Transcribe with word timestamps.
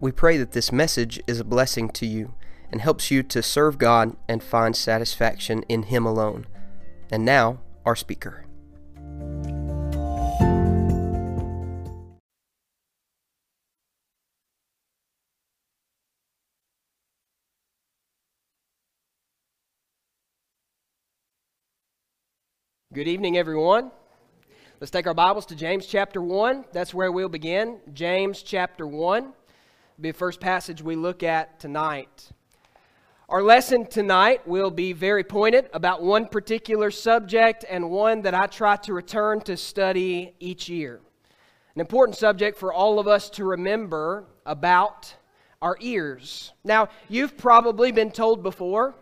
We 0.00 0.12
pray 0.12 0.36
that 0.36 0.52
this 0.52 0.70
message 0.70 1.20
is 1.26 1.40
a 1.40 1.44
blessing 1.44 1.88
to 1.88 2.06
you 2.06 2.34
and 2.70 2.80
helps 2.80 3.10
you 3.10 3.24
to 3.24 3.42
serve 3.42 3.78
God 3.78 4.16
and 4.28 4.40
find 4.40 4.76
satisfaction 4.76 5.64
in 5.68 5.84
Him 5.84 6.06
alone. 6.06 6.46
And 7.10 7.24
now, 7.24 7.58
our 7.84 7.96
speaker. 7.96 8.44
Good 22.94 23.08
evening, 23.08 23.36
everyone. 23.36 23.90
Let's 24.80 24.92
take 24.92 25.08
our 25.08 25.14
Bibles 25.14 25.46
to 25.46 25.56
James 25.56 25.86
chapter 25.86 26.22
1. 26.22 26.66
That's 26.72 26.94
where 26.94 27.10
we'll 27.10 27.28
begin. 27.28 27.80
James 27.92 28.42
chapter 28.44 28.86
1 28.86 29.32
be 29.32 29.37
the 29.98 30.12
first 30.12 30.38
passage 30.38 30.80
we 30.80 30.94
look 30.94 31.24
at 31.24 31.58
tonight. 31.58 32.30
Our 33.28 33.42
lesson 33.42 33.84
tonight 33.84 34.46
will 34.46 34.70
be 34.70 34.92
very 34.92 35.24
pointed 35.24 35.68
about 35.72 36.02
one 36.02 36.26
particular 36.26 36.92
subject 36.92 37.64
and 37.68 37.90
one 37.90 38.22
that 38.22 38.32
I 38.32 38.46
try 38.46 38.76
to 38.76 38.94
return 38.94 39.40
to 39.42 39.56
study 39.56 40.34
each 40.38 40.68
year. 40.68 41.00
An 41.74 41.80
important 41.80 42.16
subject 42.16 42.56
for 42.58 42.72
all 42.72 43.00
of 43.00 43.08
us 43.08 43.28
to 43.30 43.44
remember 43.44 44.24
about 44.46 45.14
our 45.60 45.76
ears. 45.80 46.52
Now, 46.62 46.88
you've 47.08 47.36
probably 47.36 47.90
been 47.90 48.12
told 48.12 48.42
before 48.42 48.94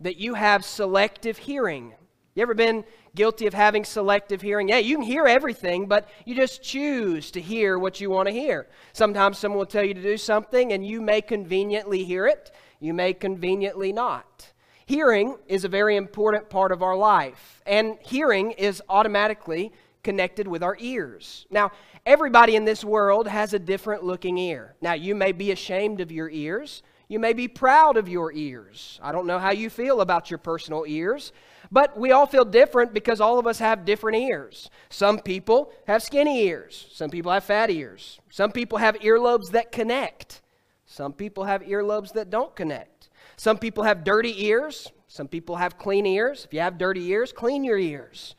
that 0.00 0.16
you 0.16 0.34
have 0.34 0.64
selective 0.64 1.36
hearing. 1.36 1.92
You 2.40 2.44
ever 2.44 2.54
been 2.54 2.86
guilty 3.14 3.46
of 3.46 3.52
having 3.52 3.84
selective 3.84 4.40
hearing. 4.40 4.70
Yeah, 4.70 4.78
you 4.78 4.96
can 4.96 5.04
hear 5.04 5.26
everything, 5.26 5.84
but 5.84 6.08
you 6.24 6.34
just 6.34 6.62
choose 6.62 7.30
to 7.32 7.40
hear 7.40 7.78
what 7.78 8.00
you 8.00 8.08
want 8.08 8.28
to 8.28 8.32
hear. 8.32 8.66
Sometimes 8.94 9.36
someone 9.36 9.58
will 9.58 9.66
tell 9.66 9.84
you 9.84 9.92
to 9.92 10.00
do 10.00 10.16
something, 10.16 10.72
and 10.72 10.82
you 10.82 11.02
may 11.02 11.20
conveniently 11.20 12.02
hear 12.02 12.26
it, 12.26 12.50
you 12.80 12.94
may 12.94 13.12
conveniently 13.12 13.92
not. 13.92 14.54
Hearing 14.86 15.36
is 15.48 15.66
a 15.66 15.68
very 15.68 15.96
important 15.96 16.48
part 16.48 16.72
of 16.72 16.82
our 16.82 16.96
life, 16.96 17.60
and 17.66 17.98
hearing 18.00 18.52
is 18.52 18.82
automatically 18.88 19.70
connected 20.02 20.48
with 20.48 20.62
our 20.62 20.78
ears. 20.80 21.44
Now, 21.50 21.72
everybody 22.06 22.56
in 22.56 22.64
this 22.64 22.82
world 22.82 23.28
has 23.28 23.52
a 23.52 23.58
different 23.58 24.02
looking 24.02 24.38
ear. 24.38 24.76
Now, 24.80 24.94
you 24.94 25.14
may 25.14 25.32
be 25.32 25.50
ashamed 25.50 26.00
of 26.00 26.10
your 26.10 26.30
ears. 26.30 26.82
You 27.06 27.18
may 27.18 27.34
be 27.34 27.48
proud 27.48 27.98
of 27.98 28.08
your 28.08 28.32
ears. 28.32 28.98
I 29.02 29.12
don't 29.12 29.26
know 29.26 29.38
how 29.38 29.50
you 29.50 29.68
feel 29.68 30.00
about 30.00 30.30
your 30.30 30.38
personal 30.38 30.84
ears, 30.86 31.32
but 31.70 31.98
we 31.98 32.12
all 32.12 32.26
feel 32.26 32.44
different 32.44 32.92
because 32.92 33.20
all 33.20 33.38
of 33.38 33.46
us 33.46 33.58
have 33.58 33.84
different 33.84 34.18
ears. 34.18 34.70
Some 34.88 35.18
people 35.18 35.72
have 35.86 36.02
skinny 36.02 36.42
ears, 36.44 36.88
some 36.92 37.10
people 37.10 37.30
have 37.32 37.44
fat 37.44 37.70
ears, 37.70 38.20
some 38.30 38.52
people 38.52 38.78
have 38.78 38.96
earlobes 38.96 39.50
that 39.50 39.72
connect, 39.72 40.42
some 40.86 41.12
people 41.12 41.44
have 41.44 41.62
earlobes 41.62 42.12
that 42.14 42.30
don't 42.30 42.54
connect. 42.56 43.08
Some 43.36 43.56
people 43.56 43.84
have 43.84 44.04
dirty 44.04 44.44
ears, 44.44 44.92
some 45.08 45.26
people 45.26 45.56
have 45.56 45.78
clean 45.78 46.04
ears. 46.04 46.44
If 46.44 46.52
you 46.52 46.60
have 46.60 46.76
dirty 46.76 47.06
ears, 47.06 47.32
clean 47.32 47.64
your 47.64 47.78
ears. 47.78 48.34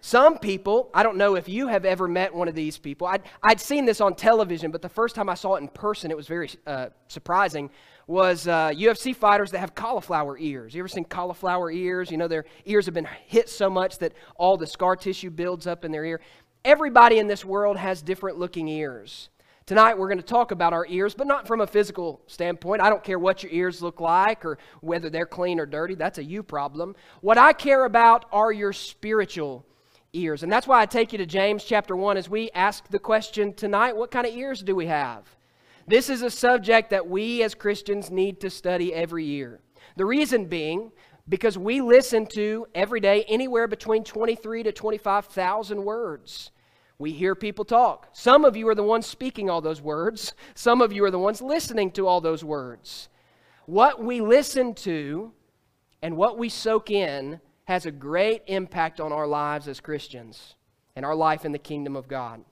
Some 0.00 0.38
people, 0.38 0.90
I 0.94 1.02
don't 1.02 1.16
know 1.16 1.36
if 1.36 1.48
you 1.48 1.68
have 1.68 1.84
ever 1.84 2.08
met 2.08 2.34
one 2.34 2.48
of 2.48 2.54
these 2.54 2.78
people. 2.78 3.06
I'd, 3.06 3.22
I'd 3.42 3.60
seen 3.60 3.84
this 3.84 4.00
on 4.00 4.14
television, 4.14 4.70
but 4.70 4.80
the 4.80 4.88
first 4.88 5.14
time 5.14 5.28
I 5.28 5.34
saw 5.34 5.56
it 5.56 5.60
in 5.60 5.68
person, 5.68 6.10
it 6.10 6.16
was 6.16 6.26
very 6.26 6.50
uh, 6.66 6.88
surprising 7.08 7.70
was 8.06 8.48
uh, 8.48 8.70
UFC 8.70 9.14
fighters 9.14 9.52
that 9.52 9.60
have 9.60 9.74
cauliflower 9.74 10.36
ears. 10.36 10.74
You 10.74 10.80
ever 10.80 10.88
seen 10.88 11.04
cauliflower 11.04 11.70
ears? 11.70 12.10
You 12.10 12.16
know, 12.16 12.26
their 12.26 12.44
ears 12.64 12.86
have 12.86 12.94
been 12.94 13.08
hit 13.26 13.48
so 13.48 13.70
much 13.70 13.98
that 13.98 14.14
all 14.34 14.56
the 14.56 14.66
scar 14.66 14.96
tissue 14.96 15.30
builds 15.30 15.68
up 15.68 15.84
in 15.84 15.92
their 15.92 16.04
ear. 16.04 16.20
Everybody 16.64 17.18
in 17.18 17.28
this 17.28 17.44
world 17.44 17.76
has 17.76 18.02
different 18.02 18.36
looking 18.36 18.66
ears. 18.66 19.28
Tonight 19.64 19.96
we're 19.96 20.08
going 20.08 20.18
to 20.18 20.24
talk 20.24 20.50
about 20.50 20.72
our 20.72 20.84
ears, 20.88 21.14
but 21.14 21.28
not 21.28 21.46
from 21.46 21.60
a 21.60 21.66
physical 21.66 22.20
standpoint. 22.26 22.82
I 22.82 22.90
don't 22.90 23.04
care 23.04 23.20
what 23.20 23.44
your 23.44 23.52
ears 23.52 23.80
look 23.80 24.00
like 24.00 24.44
or 24.44 24.58
whether 24.80 25.08
they're 25.08 25.24
clean 25.24 25.60
or 25.60 25.66
dirty. 25.66 25.94
That's 25.94 26.18
a 26.18 26.24
you 26.24 26.42
problem. 26.42 26.96
What 27.20 27.38
I 27.38 27.52
care 27.52 27.84
about 27.84 28.24
are 28.32 28.50
your 28.50 28.72
spiritual 28.72 29.64
ears. 30.12 30.42
And 30.42 30.52
that's 30.52 30.66
why 30.66 30.80
I 30.80 30.86
take 30.86 31.12
you 31.12 31.18
to 31.18 31.26
James 31.26 31.64
chapter 31.64 31.96
1 31.96 32.16
as 32.16 32.28
we 32.28 32.50
ask 32.52 32.88
the 32.88 32.98
question 32.98 33.52
tonight 33.54 33.96
what 33.96 34.10
kind 34.10 34.26
of 34.26 34.34
ears 34.34 34.62
do 34.62 34.74
we 34.74 34.86
have? 34.86 35.24
This 35.86 36.08
is 36.08 36.22
a 36.22 36.30
subject 36.30 36.90
that 36.90 37.08
we 37.08 37.42
as 37.42 37.54
Christians 37.54 38.10
need 38.10 38.40
to 38.40 38.50
study 38.50 38.94
every 38.94 39.24
year. 39.24 39.60
The 39.96 40.04
reason 40.04 40.46
being, 40.46 40.92
because 41.28 41.56
we 41.56 41.80
listen 41.80 42.26
to 42.28 42.66
every 42.74 43.00
day 43.00 43.24
anywhere 43.28 43.66
between 43.66 44.04
23 44.04 44.64
to 44.64 44.72
25,000 44.72 45.84
words. 45.84 46.50
We 46.98 47.12
hear 47.12 47.34
people 47.34 47.64
talk. 47.64 48.08
Some 48.12 48.44
of 48.44 48.56
you 48.56 48.68
are 48.68 48.74
the 48.74 48.82
ones 48.82 49.06
speaking 49.06 49.48
all 49.48 49.60
those 49.60 49.80
words, 49.80 50.34
some 50.54 50.82
of 50.82 50.92
you 50.92 51.04
are 51.04 51.10
the 51.10 51.18
ones 51.18 51.40
listening 51.40 51.92
to 51.92 52.06
all 52.06 52.20
those 52.20 52.44
words. 52.44 53.08
What 53.66 54.02
we 54.02 54.20
listen 54.20 54.74
to 54.74 55.32
and 56.02 56.16
what 56.16 56.38
we 56.38 56.48
soak 56.48 56.90
in 56.90 57.40
has 57.70 57.86
a 57.86 57.92
great 57.92 58.42
impact 58.48 59.00
on 59.00 59.12
our 59.12 59.28
lives 59.28 59.68
as 59.68 59.78
Christians 59.78 60.56
and 60.96 61.06
our 61.06 61.14
life 61.14 61.44
in 61.44 61.52
the 61.52 61.58
kingdom 61.58 61.94
of 61.94 62.08
God. 62.08 62.44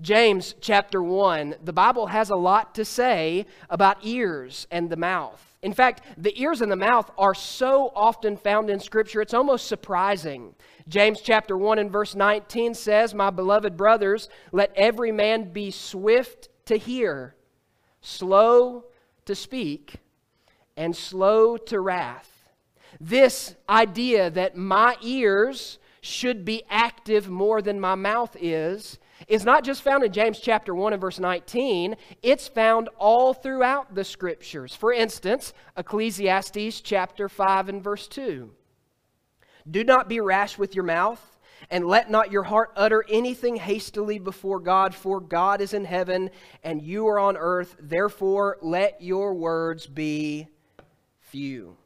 James 0.00 0.54
chapter 0.62 1.02
1, 1.02 1.56
the 1.62 1.74
Bible 1.74 2.06
has 2.06 2.30
a 2.30 2.36
lot 2.36 2.74
to 2.76 2.82
say 2.82 3.44
about 3.68 3.98
ears 4.00 4.66
and 4.70 4.88
the 4.88 4.96
mouth. 4.96 5.44
In 5.60 5.74
fact, 5.74 6.00
the 6.16 6.32
ears 6.40 6.62
and 6.62 6.72
the 6.72 6.76
mouth 6.76 7.10
are 7.18 7.34
so 7.34 7.92
often 7.94 8.38
found 8.38 8.70
in 8.70 8.80
Scripture, 8.80 9.20
it's 9.20 9.34
almost 9.34 9.66
surprising. 9.66 10.54
James 10.88 11.20
chapter 11.20 11.58
1 11.58 11.78
and 11.78 11.92
verse 11.92 12.14
19 12.14 12.72
says, 12.72 13.12
My 13.12 13.28
beloved 13.28 13.76
brothers, 13.76 14.30
let 14.52 14.72
every 14.74 15.12
man 15.12 15.52
be 15.52 15.70
swift 15.70 16.48
to 16.64 16.78
hear, 16.78 17.34
slow 18.00 18.86
to 19.26 19.34
speak, 19.34 19.96
and 20.78 20.96
slow 20.96 21.58
to 21.58 21.78
wrath. 21.78 22.35
This 23.00 23.54
idea 23.68 24.30
that 24.30 24.56
my 24.56 24.96
ears 25.02 25.78
should 26.00 26.44
be 26.44 26.62
active 26.70 27.28
more 27.28 27.60
than 27.60 27.80
my 27.80 27.94
mouth 27.94 28.36
is 28.40 28.98
is 29.28 29.44
not 29.44 29.64
just 29.64 29.82
found 29.82 30.04
in 30.04 30.12
James 30.12 30.38
chapter 30.38 30.74
1 30.74 30.92
and 30.92 31.00
verse 31.00 31.18
19, 31.18 31.96
it's 32.22 32.46
found 32.46 32.88
all 32.98 33.32
throughout 33.32 33.94
the 33.94 34.04
scriptures. 34.04 34.74
For 34.74 34.92
instance, 34.92 35.52
Ecclesiastes 35.76 36.80
chapter 36.82 37.28
5 37.28 37.68
and 37.68 37.82
verse 37.82 38.06
2. 38.08 38.50
Do 39.68 39.84
not 39.84 40.08
be 40.08 40.20
rash 40.20 40.58
with 40.58 40.74
your 40.74 40.84
mouth, 40.84 41.38
and 41.70 41.86
let 41.86 42.10
not 42.10 42.30
your 42.30 42.44
heart 42.44 42.70
utter 42.76 43.04
anything 43.08 43.56
hastily 43.56 44.18
before 44.18 44.60
God, 44.60 44.94
for 44.94 45.18
God 45.20 45.60
is 45.60 45.74
in 45.74 45.84
heaven 45.84 46.30
and 46.62 46.82
you 46.82 47.08
are 47.08 47.18
on 47.18 47.36
earth. 47.36 47.74
Therefore, 47.80 48.58
let 48.60 49.00
your 49.02 49.34
words 49.34 49.86
be 49.86 50.46
few. 51.20 51.76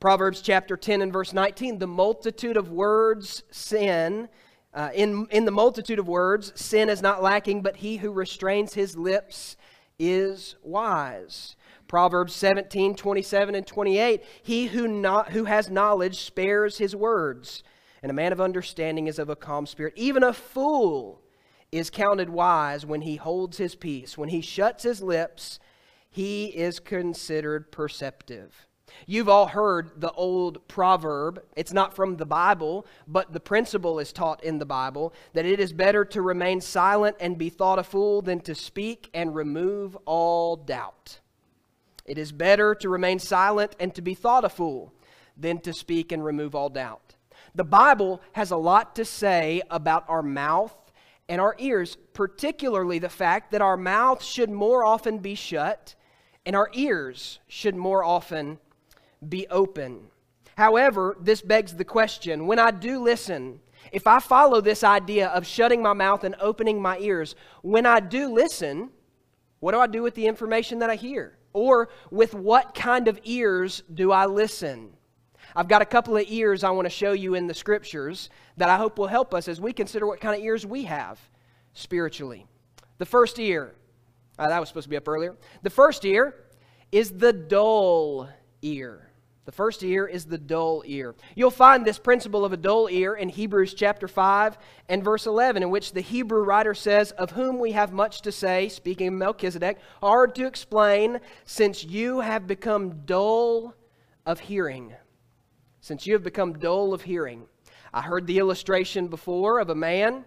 Proverbs 0.00 0.40
chapter 0.40 0.76
10 0.76 1.02
and 1.02 1.12
verse 1.12 1.32
19 1.32 1.78
the 1.78 1.86
multitude 1.86 2.56
of 2.56 2.70
words 2.70 3.42
sin 3.50 4.28
uh, 4.74 4.90
in, 4.94 5.26
in 5.30 5.44
the 5.44 5.50
multitude 5.50 5.98
of 5.98 6.06
words, 6.06 6.52
sin 6.54 6.88
is 6.88 7.02
not 7.02 7.22
lacking, 7.22 7.62
but 7.62 7.76
he 7.76 7.96
who 7.96 8.12
restrains 8.12 8.74
his 8.74 8.96
lips 8.96 9.56
is 9.98 10.56
wise. 10.62 11.56
Proverbs 11.88 12.34
17, 12.34 12.94
27, 12.94 13.54
and 13.54 13.66
28. 13.66 14.22
He 14.42 14.66
who, 14.66 14.86
not, 14.86 15.32
who 15.32 15.46
has 15.46 15.70
knowledge 15.70 16.20
spares 16.20 16.78
his 16.78 16.94
words, 16.94 17.62
and 18.02 18.10
a 18.10 18.14
man 18.14 18.30
of 18.30 18.40
understanding 18.40 19.06
is 19.06 19.18
of 19.18 19.30
a 19.30 19.36
calm 19.36 19.66
spirit. 19.66 19.94
Even 19.96 20.22
a 20.22 20.34
fool 20.34 21.22
is 21.72 21.90
counted 21.90 22.30
wise 22.30 22.84
when 22.84 23.00
he 23.00 23.16
holds 23.16 23.56
his 23.56 23.74
peace. 23.74 24.16
When 24.18 24.28
he 24.28 24.42
shuts 24.42 24.84
his 24.84 25.02
lips, 25.02 25.58
he 26.10 26.46
is 26.46 26.78
considered 26.78 27.72
perceptive. 27.72 28.67
You've 29.06 29.28
all 29.28 29.46
heard 29.46 30.00
the 30.00 30.12
old 30.12 30.66
proverb. 30.68 31.42
It's 31.56 31.72
not 31.72 31.94
from 31.94 32.16
the 32.16 32.26
Bible, 32.26 32.86
but 33.06 33.32
the 33.32 33.40
principle 33.40 33.98
is 33.98 34.12
taught 34.12 34.42
in 34.44 34.58
the 34.58 34.66
Bible 34.66 35.12
that 35.32 35.46
it 35.46 35.60
is 35.60 35.72
better 35.72 36.04
to 36.06 36.22
remain 36.22 36.60
silent 36.60 37.16
and 37.20 37.38
be 37.38 37.48
thought 37.48 37.78
a 37.78 37.82
fool 37.82 38.22
than 38.22 38.40
to 38.40 38.54
speak 38.54 39.10
and 39.14 39.34
remove 39.34 39.96
all 40.04 40.56
doubt. 40.56 41.20
It 42.04 42.18
is 42.18 42.32
better 42.32 42.74
to 42.76 42.88
remain 42.88 43.18
silent 43.18 43.76
and 43.78 43.94
to 43.94 44.02
be 44.02 44.14
thought 44.14 44.44
a 44.44 44.48
fool 44.48 44.92
than 45.36 45.60
to 45.60 45.72
speak 45.72 46.10
and 46.12 46.24
remove 46.24 46.54
all 46.54 46.68
doubt. 46.68 47.16
The 47.54 47.64
Bible 47.64 48.20
has 48.32 48.50
a 48.50 48.56
lot 48.56 48.94
to 48.96 49.04
say 49.04 49.62
about 49.70 50.04
our 50.08 50.22
mouth 50.22 50.74
and 51.28 51.40
our 51.40 51.54
ears, 51.58 51.96
particularly 52.14 52.98
the 52.98 53.08
fact 53.08 53.50
that 53.50 53.62
our 53.62 53.76
mouth 53.76 54.22
should 54.22 54.50
more 54.50 54.84
often 54.84 55.18
be 55.18 55.34
shut 55.34 55.94
and 56.46 56.56
our 56.56 56.70
ears 56.72 57.40
should 57.46 57.76
more 57.76 58.02
often 58.02 58.58
be 59.26 59.46
open. 59.48 60.08
However, 60.56 61.16
this 61.20 61.40
begs 61.40 61.74
the 61.74 61.84
question 61.84 62.46
when 62.46 62.58
I 62.58 62.70
do 62.70 63.00
listen, 63.00 63.60
if 63.92 64.06
I 64.06 64.18
follow 64.18 64.60
this 64.60 64.82
idea 64.82 65.28
of 65.28 65.46
shutting 65.46 65.82
my 65.82 65.92
mouth 65.92 66.24
and 66.24 66.34
opening 66.40 66.82
my 66.82 66.98
ears, 66.98 67.36
when 67.62 67.86
I 67.86 68.00
do 68.00 68.32
listen, 68.32 68.90
what 69.60 69.72
do 69.72 69.78
I 69.78 69.86
do 69.86 70.02
with 70.02 70.14
the 70.14 70.26
information 70.26 70.80
that 70.80 70.90
I 70.90 70.96
hear? 70.96 71.38
Or 71.52 71.88
with 72.10 72.34
what 72.34 72.74
kind 72.74 73.08
of 73.08 73.20
ears 73.24 73.82
do 73.92 74.12
I 74.12 74.26
listen? 74.26 74.90
I've 75.56 75.68
got 75.68 75.82
a 75.82 75.86
couple 75.86 76.16
of 76.16 76.24
ears 76.28 76.62
I 76.62 76.70
want 76.70 76.86
to 76.86 76.90
show 76.90 77.12
you 77.12 77.34
in 77.34 77.46
the 77.46 77.54
scriptures 77.54 78.30
that 78.56 78.68
I 78.68 78.76
hope 78.76 78.98
will 78.98 79.06
help 79.06 79.34
us 79.34 79.48
as 79.48 79.60
we 79.60 79.72
consider 79.72 80.06
what 80.06 80.20
kind 80.20 80.36
of 80.36 80.42
ears 80.42 80.66
we 80.66 80.84
have 80.84 81.18
spiritually. 81.72 82.46
The 82.98 83.06
first 83.06 83.38
ear, 83.38 83.74
uh, 84.38 84.48
that 84.48 84.60
was 84.60 84.68
supposed 84.68 84.84
to 84.84 84.90
be 84.90 84.96
up 84.96 85.08
earlier. 85.08 85.36
The 85.62 85.70
first 85.70 86.04
ear 86.04 86.34
is 86.92 87.10
the 87.10 87.32
dull 87.32 88.28
ear. 88.62 89.07
The 89.48 89.52
first 89.52 89.82
ear 89.82 90.06
is 90.06 90.26
the 90.26 90.36
dull 90.36 90.82
ear. 90.84 91.14
You'll 91.34 91.50
find 91.50 91.82
this 91.82 91.98
principle 91.98 92.44
of 92.44 92.52
a 92.52 92.56
dull 92.58 92.86
ear 92.90 93.14
in 93.14 93.30
Hebrews 93.30 93.72
chapter 93.72 94.06
5 94.06 94.58
and 94.90 95.02
verse 95.02 95.24
11, 95.24 95.62
in 95.62 95.70
which 95.70 95.94
the 95.94 96.02
Hebrew 96.02 96.42
writer 96.42 96.74
says, 96.74 97.12
Of 97.12 97.30
whom 97.30 97.58
we 97.58 97.72
have 97.72 97.90
much 97.90 98.20
to 98.20 98.30
say, 98.30 98.68
speaking 98.68 99.08
of 99.08 99.14
Melchizedek, 99.14 99.78
hard 100.02 100.34
to 100.34 100.46
explain, 100.46 101.20
since 101.46 101.82
you 101.82 102.20
have 102.20 102.46
become 102.46 103.06
dull 103.06 103.74
of 104.26 104.38
hearing. 104.38 104.92
Since 105.80 106.06
you 106.06 106.12
have 106.12 106.22
become 106.22 106.58
dull 106.58 106.92
of 106.92 107.00
hearing. 107.00 107.46
I 107.94 108.02
heard 108.02 108.26
the 108.26 108.40
illustration 108.40 109.08
before 109.08 109.60
of 109.60 109.70
a 109.70 109.74
man 109.74 110.26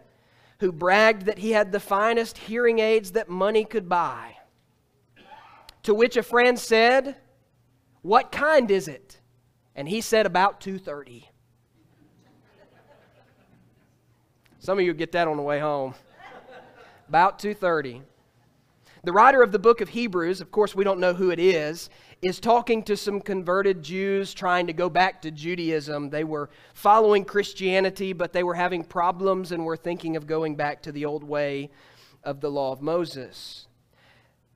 who 0.62 0.72
bragged 0.72 1.28
that 1.28 1.38
he 1.38 1.52
had 1.52 1.72
the 1.72 1.80
finest 1.80 2.40
hearing 2.40 2.80
aids 2.80 3.12
that 3.12 3.30
money 3.30 3.66
could 3.66 3.88
buy. 3.88 4.38
To 5.84 5.94
which 5.94 6.18
a 6.18 6.24
friend 6.24 6.58
said, 6.58 7.18
what 8.02 8.32
kind 8.32 8.72
is 8.72 8.88
it? 8.88 9.20
And 9.76 9.88
he 9.88 10.02
said 10.02 10.26
about 10.26 10.62
230. 10.62 11.30
Some 14.60 14.78
of 14.78 14.86
you 14.86 14.94
get 14.94 15.12
that 15.14 15.28
on 15.28 15.38
the 15.38 15.44
way 15.44 15.60
home. 15.60 15.96
About 17.08 17.40
230. 17.40 18.02
The 19.04 19.12
writer 19.12 19.42
of 19.42 19.52
the 19.52 19.60
book 19.60 19.82
of 19.82 19.90
Hebrews, 19.90 20.42
of 20.42 20.52
course, 20.52 20.76
we 20.76 20.84
don't 20.84 21.00
know 21.00 21.14
who 21.14 21.32
it 21.32 21.40
is, 21.40 21.90
is 22.22 22.40
talking 22.40 22.84
to 22.84 22.96
some 22.96 23.20
converted 23.20 23.82
Jews 23.82 24.34
trying 24.34 24.68
to 24.68 24.74
go 24.74 24.90
back 24.90 25.24
to 25.24 25.32
Judaism. 25.32 26.12
They 26.12 26.24
were 26.24 26.52
following 26.76 27.26
Christianity, 27.26 28.14
but 28.14 28.32
they 28.32 28.44
were 28.44 28.54
having 28.54 28.84
problems 28.84 29.52
and 29.52 29.66
were 29.66 29.78
thinking 29.78 30.16
of 30.16 30.28
going 30.28 30.56
back 30.56 30.84
to 30.84 30.92
the 30.92 31.06
old 31.06 31.24
way 31.24 31.72
of 32.24 32.42
the 32.42 32.52
law 32.52 32.72
of 32.72 32.84
Moses 32.84 33.68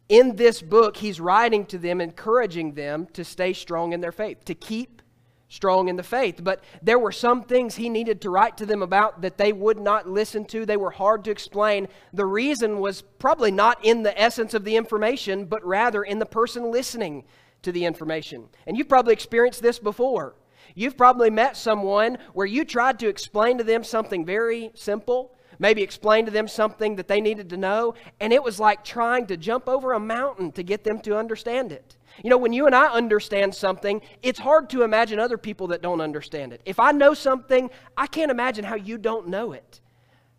in 0.10 0.36
this 0.36 0.62
book, 0.62 0.98
he's 0.98 1.20
writing 1.20 1.66
to 1.68 1.78
them, 1.78 2.00
encouraging 2.00 2.74
them 2.74 3.08
to 3.14 3.24
stay 3.24 3.54
strong 3.54 3.94
in 3.94 4.02
their 4.02 4.12
faith, 4.12 4.46
to 4.46 4.54
keep 4.54 5.02
strong 5.48 5.88
in 5.88 5.96
the 5.96 6.04
faith. 6.04 6.44
But 6.44 6.64
there 6.82 7.00
were 7.00 7.12
some 7.12 7.44
things 7.44 7.76
he 7.76 7.90
needed 7.90 8.22
to 8.22 8.30
write 8.30 8.58
to 8.58 8.66
them 8.66 8.82
about 8.82 9.22
that 9.22 9.38
they 9.38 9.54
would 9.54 9.80
not 9.80 10.08
listen 10.08 10.46
to. 10.46 10.66
They 10.66 10.78
were 10.78 10.92
hard 10.92 11.24
to 11.26 11.32
explain. 11.32 11.88
The 12.14 12.26
reason 12.26 12.80
was 12.80 13.02
probably 13.02 13.52
not 13.52 13.84
in 13.84 14.04
the 14.04 14.20
essence 14.20 14.54
of 14.54 14.64
the 14.64 14.76
information, 14.76 15.46
but 15.46 15.66
rather 15.66 16.04
in 16.04 16.20
the 16.20 16.26
person 16.26 16.72
listening 16.72 17.24
to 17.62 17.72
the 17.72 17.86
information. 17.86 18.50
And 18.68 18.78
you've 18.78 18.90
probably 18.90 19.14
experienced 19.14 19.62
this 19.62 19.80
before. 19.80 20.36
You've 20.74 20.98
probably 20.98 21.30
met 21.30 21.56
someone 21.56 22.18
where 22.34 22.48
you 22.48 22.66
tried 22.66 23.00
to 23.00 23.08
explain 23.08 23.58
to 23.60 23.64
them 23.64 23.84
something 23.84 24.26
very 24.26 24.72
simple 24.74 25.35
maybe 25.60 25.82
explain 25.82 26.26
to 26.26 26.32
them 26.32 26.48
something 26.48 26.96
that 26.96 27.08
they 27.08 27.22
needed 27.22 27.50
to 27.50 27.58
know, 27.58 27.96
and 28.20 28.32
it 28.34 28.44
was 28.44 28.60
like 28.60 28.84
trying 28.84 29.28
to 29.28 29.38
jump 29.38 29.68
over 29.68 29.94
a 29.94 30.00
mountain 30.00 30.52
to 30.54 30.64
get 30.64 30.84
them 30.84 31.00
to 31.02 31.18
understand 31.18 31.72
it. 31.72 31.98
You 32.24 32.30
know, 32.30 32.38
when 32.38 32.54
you 32.54 32.66
and 32.66 32.76
I 32.76 32.88
understand 32.88 33.54
something, 33.54 34.02
it's 34.24 34.40
hard 34.40 34.70
to 34.70 34.84
imagine 34.84 35.20
other 35.20 35.38
people 35.38 35.68
that 35.68 35.82
don't 35.82 36.02
understand 36.02 36.54
it. 36.54 36.62
If 36.66 36.80
I 36.80 36.92
know 36.92 37.14
something, 37.14 37.70
I 37.98 38.08
can't 38.08 38.32
imagine 38.32 38.64
how 38.64 38.76
you 38.76 38.98
don't 38.98 39.28
know 39.28 39.52
it. 39.52 39.82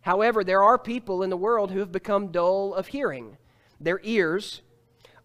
However, 0.01 0.43
there 0.43 0.63
are 0.63 0.77
people 0.77 1.21
in 1.21 1.29
the 1.29 1.37
world 1.37 1.71
who 1.71 1.79
have 1.79 1.91
become 1.91 2.31
dull 2.31 2.73
of 2.73 2.87
hearing. 2.87 3.37
Their 3.79 3.99
ears 4.03 4.61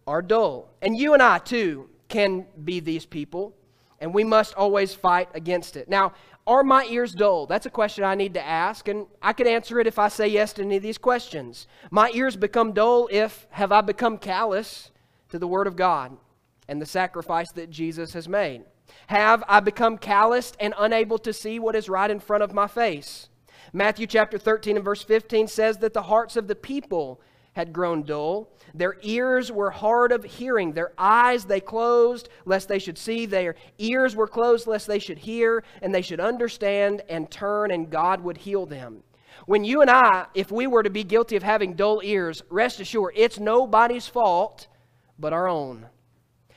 are 0.05 0.21
dull. 0.21 0.69
And 0.81 0.95
you 0.97 1.13
and 1.13 1.23
I, 1.23 1.39
too, 1.39 1.89
can 2.07 2.45
be 2.63 2.79
these 2.79 3.05
people, 3.05 3.55
and 3.99 4.13
we 4.13 4.23
must 4.23 4.53
always 4.53 4.93
fight 4.93 5.29
against 5.33 5.75
it. 5.75 5.89
Now, 5.89 6.13
are 6.45 6.63
my 6.63 6.85
ears 6.85 7.13
dull? 7.13 7.45
That's 7.45 7.65
a 7.65 7.69
question 7.71 8.03
I 8.03 8.15
need 8.15 8.33
to 8.33 8.45
ask, 8.45 8.87
and 8.87 9.07
I 9.21 9.33
could 9.33 9.47
answer 9.47 9.79
it 9.79 9.87
if 9.87 9.97
I 9.97 10.09
say 10.09 10.27
yes 10.27 10.53
to 10.53 10.61
any 10.61 10.77
of 10.77 10.83
these 10.83 10.97
questions. 10.97 11.67
My 11.89 12.11
ears 12.13 12.35
become 12.35 12.73
dull 12.73 13.07
if 13.11 13.47
have 13.51 13.71
I 13.71 13.81
become 13.81 14.17
callous 14.17 14.91
to 15.29 15.39
the 15.39 15.47
Word 15.47 15.67
of 15.67 15.75
God 15.75 16.17
and 16.67 16.81
the 16.81 16.85
sacrifice 16.85 17.51
that 17.53 17.69
Jesus 17.69 18.13
has 18.13 18.27
made? 18.27 18.63
Have 19.07 19.43
I 19.47 19.61
become 19.61 19.97
calloused 19.97 20.57
and 20.59 20.73
unable 20.77 21.17
to 21.19 21.33
see 21.33 21.59
what 21.59 21.75
is 21.75 21.87
right 21.89 22.11
in 22.11 22.19
front 22.19 22.43
of 22.43 22.53
my 22.53 22.67
face? 22.67 23.29
Matthew 23.71 24.05
chapter 24.05 24.37
13 24.37 24.75
and 24.75 24.85
verse 24.85 25.01
15 25.01 25.47
says 25.47 25.77
that 25.77 25.93
the 25.93 26.03
hearts 26.03 26.35
of 26.35 26.47
the 26.47 26.55
people 26.55 27.21
had 27.53 27.73
grown 27.73 28.03
dull. 28.03 28.51
Their 28.73 28.97
ears 29.01 29.51
were 29.51 29.71
hard 29.71 30.11
of 30.11 30.23
hearing. 30.23 30.73
Their 30.73 30.93
eyes 30.97 31.45
they 31.45 31.59
closed, 31.59 32.29
lest 32.45 32.67
they 32.67 32.79
should 32.79 32.97
see. 32.97 33.25
Their 33.25 33.55
ears 33.77 34.15
were 34.15 34.27
closed, 34.27 34.67
lest 34.67 34.87
they 34.87 34.99
should 34.99 35.19
hear, 35.19 35.63
and 35.81 35.93
they 35.93 36.01
should 36.01 36.19
understand 36.19 37.03
and 37.09 37.29
turn, 37.29 37.71
and 37.71 37.89
God 37.89 38.21
would 38.23 38.37
heal 38.37 38.65
them. 38.65 39.03
When 39.45 39.63
you 39.63 39.81
and 39.81 39.89
I, 39.89 40.25
if 40.33 40.51
we 40.51 40.67
were 40.67 40.83
to 40.83 40.89
be 40.89 41.03
guilty 41.03 41.35
of 41.35 41.43
having 41.43 41.73
dull 41.73 42.01
ears, 42.03 42.43
rest 42.49 42.79
assured, 42.79 43.13
it's 43.15 43.39
nobody's 43.39 44.07
fault 44.07 44.67
but 45.19 45.33
our 45.33 45.47
own. 45.47 45.85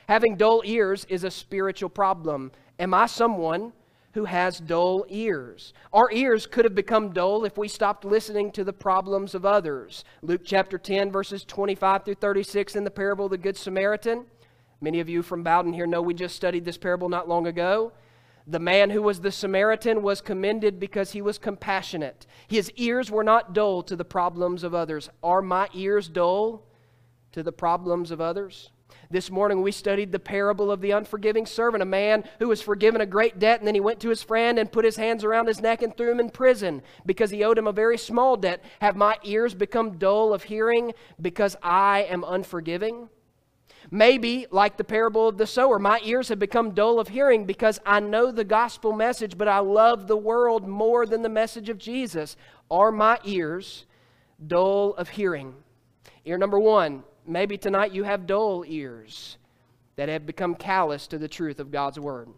Having 0.07 0.37
dull 0.37 0.61
ears 0.65 1.05
is 1.09 1.23
a 1.23 1.31
spiritual 1.31 1.89
problem. 1.89 2.51
Am 2.79 2.93
I 2.93 3.07
someone 3.07 3.73
who 4.17 4.25
has 4.25 4.59
dull 4.59 5.05
ears. 5.09 5.73
Our 5.93 6.11
ears 6.11 6.47
could 6.47 6.65
have 6.65 6.73
become 6.73 7.13
dull 7.13 7.45
if 7.45 7.55
we 7.55 7.67
stopped 7.67 8.03
listening 8.03 8.51
to 8.53 8.63
the 8.63 8.73
problems 8.73 9.35
of 9.35 9.45
others. 9.45 10.03
Luke 10.23 10.41
chapter 10.43 10.79
10, 10.79 11.11
verses 11.11 11.45
25 11.45 12.03
through 12.03 12.15
36 12.15 12.75
in 12.75 12.83
the 12.83 12.89
parable 12.89 13.25
of 13.25 13.31
the 13.31 13.37
Good 13.37 13.55
Samaritan. 13.55 14.25
Many 14.81 15.01
of 15.01 15.07
you 15.07 15.21
from 15.21 15.43
Bowden 15.43 15.71
here 15.71 15.85
know 15.85 16.01
we 16.01 16.15
just 16.15 16.35
studied 16.35 16.65
this 16.65 16.79
parable 16.79 17.09
not 17.09 17.29
long 17.29 17.45
ago. 17.45 17.91
The 18.47 18.57
man 18.57 18.89
who 18.89 19.03
was 19.03 19.21
the 19.21 19.31
Samaritan 19.31 20.01
was 20.01 20.19
commended 20.19 20.79
because 20.79 21.11
he 21.11 21.21
was 21.21 21.37
compassionate. 21.37 22.25
His 22.47 22.71
ears 22.75 23.11
were 23.11 23.23
not 23.23 23.53
dull 23.53 23.83
to 23.83 23.95
the 23.95 24.03
problems 24.03 24.63
of 24.63 24.73
others. 24.73 25.11
Are 25.21 25.43
my 25.43 25.69
ears 25.75 26.09
dull 26.09 26.63
to 27.33 27.43
the 27.43 27.51
problems 27.51 28.09
of 28.09 28.19
others? 28.19 28.71
This 29.09 29.31
morning 29.31 29.61
we 29.61 29.71
studied 29.71 30.11
the 30.11 30.19
parable 30.19 30.69
of 30.69 30.81
the 30.81 30.91
unforgiving 30.91 31.45
servant, 31.45 31.81
a 31.81 31.85
man 31.85 32.25
who 32.39 32.49
was 32.49 32.61
forgiven 32.61 32.99
a 32.99 33.05
great 33.05 33.39
debt, 33.39 33.59
and 33.59 33.67
then 33.67 33.75
he 33.75 33.79
went 33.79 34.01
to 34.01 34.09
his 34.09 34.21
friend 34.21 34.59
and 34.59 34.71
put 34.71 34.83
his 34.83 34.97
hands 34.97 35.23
around 35.23 35.47
his 35.47 35.61
neck 35.61 35.81
and 35.81 35.95
threw 35.95 36.11
him 36.11 36.19
in 36.19 36.29
prison 36.29 36.81
because 37.05 37.31
he 37.31 37.43
owed 37.43 37.57
him 37.57 37.67
a 37.67 37.71
very 37.71 37.97
small 37.97 38.35
debt. 38.35 38.61
Have 38.81 38.97
my 38.97 39.17
ears 39.23 39.53
become 39.53 39.97
dull 39.97 40.33
of 40.33 40.43
hearing 40.43 40.91
because 41.21 41.55
I 41.63 42.05
am 42.09 42.25
unforgiving? 42.27 43.07
Maybe, 43.89 44.45
like 44.51 44.75
the 44.75 44.83
parable 44.83 45.29
of 45.29 45.37
the 45.37 45.47
sower, 45.47 45.79
my 45.79 46.01
ears 46.03 46.27
have 46.27 46.39
become 46.39 46.71
dull 46.71 46.99
of 46.99 47.07
hearing 47.07 47.45
because 47.45 47.79
I 47.85 48.01
know 48.01 48.31
the 48.31 48.43
gospel 48.43 48.91
message, 48.91 49.37
but 49.37 49.47
I 49.47 49.59
love 49.59 50.07
the 50.07 50.17
world 50.17 50.67
more 50.67 51.05
than 51.05 51.21
the 51.21 51.29
message 51.29 51.69
of 51.69 51.77
Jesus. 51.77 52.35
Are 52.69 52.91
my 52.91 53.19
ears 53.23 53.85
dull 54.45 54.93
of 54.95 55.07
hearing? 55.09 55.55
Ear 56.25 56.37
number 56.37 56.59
one 56.59 57.03
Maybe 57.27 57.57
tonight 57.57 57.91
you 57.91 58.05
have 58.05 58.25
dull 58.25 58.63
ears 58.65 59.37
that 59.97 60.07
have 60.07 60.25
become 60.25 60.55
callous 60.55 61.07
to 61.07 61.17
the 61.17 61.27
truth 61.27 61.59
of 61.59 61.71
God's 61.71 61.99
word. 61.99 62.29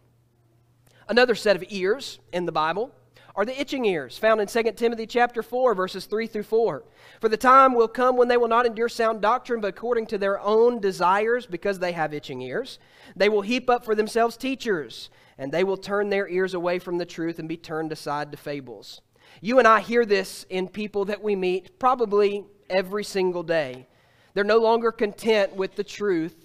Another 1.08 1.36
set 1.36 1.56
of 1.56 1.64
ears 1.70 2.18
in 2.34 2.48
the 2.48 2.52
Bible 2.52 2.92
are 3.36 3.46
the 3.46 3.60
itching 3.60 3.86
ears 3.86 4.18
found 4.18 4.42
in 4.42 4.48
2 4.48 4.72
Timothy 4.72 5.06
chapter 5.06 5.44
4 5.44 5.76
verses 5.76 6.08
3 6.08 6.26
through 6.26 6.44
4. 6.44 6.84
For 7.22 7.30
the 7.30 7.38
time 7.38 7.76
will 7.76 7.88
come 7.88 8.18
when 8.18 8.30
they 8.30 8.38
will 8.38 8.48
not 8.48 8.66
endure 8.66 8.90
sound 8.90 9.22
doctrine 9.22 9.62
but 9.62 9.68
according 9.68 10.08
to 10.08 10.18
their 10.18 10.40
own 10.40 10.80
desires 10.80 11.46
because 11.46 11.78
they 11.78 11.92
have 11.92 12.12
itching 12.12 12.42
ears, 12.42 12.80
they 13.16 13.30
will 13.30 13.42
heap 13.42 13.70
up 13.70 13.86
for 13.86 13.94
themselves 13.94 14.38
teachers 14.38 15.12
and 15.38 15.52
they 15.52 15.64
will 15.64 15.78
turn 15.78 16.10
their 16.10 16.28
ears 16.28 16.56
away 16.56 16.80
from 16.80 16.98
the 16.98 17.06
truth 17.06 17.38
and 17.38 17.48
be 17.48 17.58
turned 17.58 17.92
aside 17.92 18.32
to 18.32 18.38
fables. 18.38 19.02
You 19.40 19.60
and 19.60 19.68
I 19.68 19.82
hear 19.82 20.04
this 20.04 20.48
in 20.50 20.68
people 20.68 21.06
that 21.06 21.22
we 21.22 21.36
meet 21.36 21.78
probably 21.78 22.46
every 22.72 23.04
single 23.04 23.44
day. 23.44 23.88
They're 24.34 24.44
no 24.44 24.58
longer 24.58 24.92
content 24.92 25.56
with 25.56 25.76
the 25.76 25.84
truth 25.84 26.36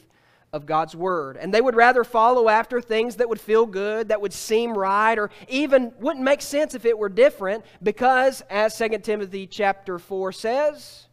of 0.52 0.66
God's 0.66 0.94
word. 0.94 1.36
And 1.36 1.52
they 1.52 1.60
would 1.60 1.74
rather 1.74 2.04
follow 2.04 2.48
after 2.48 2.80
things 2.80 3.16
that 3.16 3.28
would 3.28 3.40
feel 3.40 3.66
good, 3.66 4.08
that 4.08 4.20
would 4.20 4.32
seem 4.32 4.72
right, 4.72 5.18
or 5.18 5.30
even 5.48 5.92
wouldn't 5.98 6.24
make 6.24 6.40
sense 6.40 6.74
if 6.74 6.84
it 6.84 6.96
were 6.96 7.08
different, 7.08 7.64
because, 7.82 8.40
as 8.48 8.78
2 8.78 8.98
Timothy 9.00 9.46
chapter 9.48 9.98
4 9.98 10.30
says, 10.30 11.08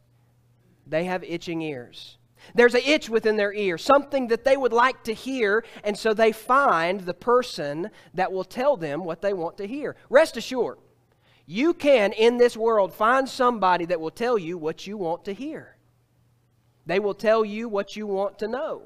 they 0.86 1.06
have 1.06 1.24
itching 1.24 1.62
ears. 1.62 2.18
There's 2.54 2.76
an 2.76 2.82
itch 2.86 3.10
within 3.10 3.36
their 3.36 3.54
ear, 3.54 3.78
something 3.78 4.28
that 4.28 4.44
they 4.44 4.58
would 4.58 4.74
like 4.74 5.04
to 5.06 5.14
hear, 5.14 5.64
and 5.84 5.98
so 5.98 6.14
they 6.14 6.32
find 6.32 7.02
the 7.02 7.14
person 7.14 7.90
that 8.14 8.32
will 8.32 8.44
tell 8.44 8.78
them 8.78 9.04
what 9.04 9.22
they 9.22 9.34
want 9.34 9.58
to 9.58 9.68
hear. 9.68 9.96
Rest 10.10 10.38
assured, 10.38 10.78
you 11.46 11.74
can, 11.74 12.14
in 12.14 12.38
this 12.38 12.56
world, 12.56 12.94
find 12.94 13.28
somebody 13.28 13.86
that 13.86 14.00
will 14.00 14.12
tell 14.12 14.38
you 14.38 14.58
what 14.58 14.86
you 14.86 14.98
want 14.98 15.26
to 15.26 15.34
hear. 15.34 15.78
They 16.86 17.00
will 17.00 17.14
tell 17.14 17.46
you 17.46 17.70
what 17.70 17.96
you 17.96 18.08
want 18.08 18.40
to 18.40 18.48
know. 18.48 18.84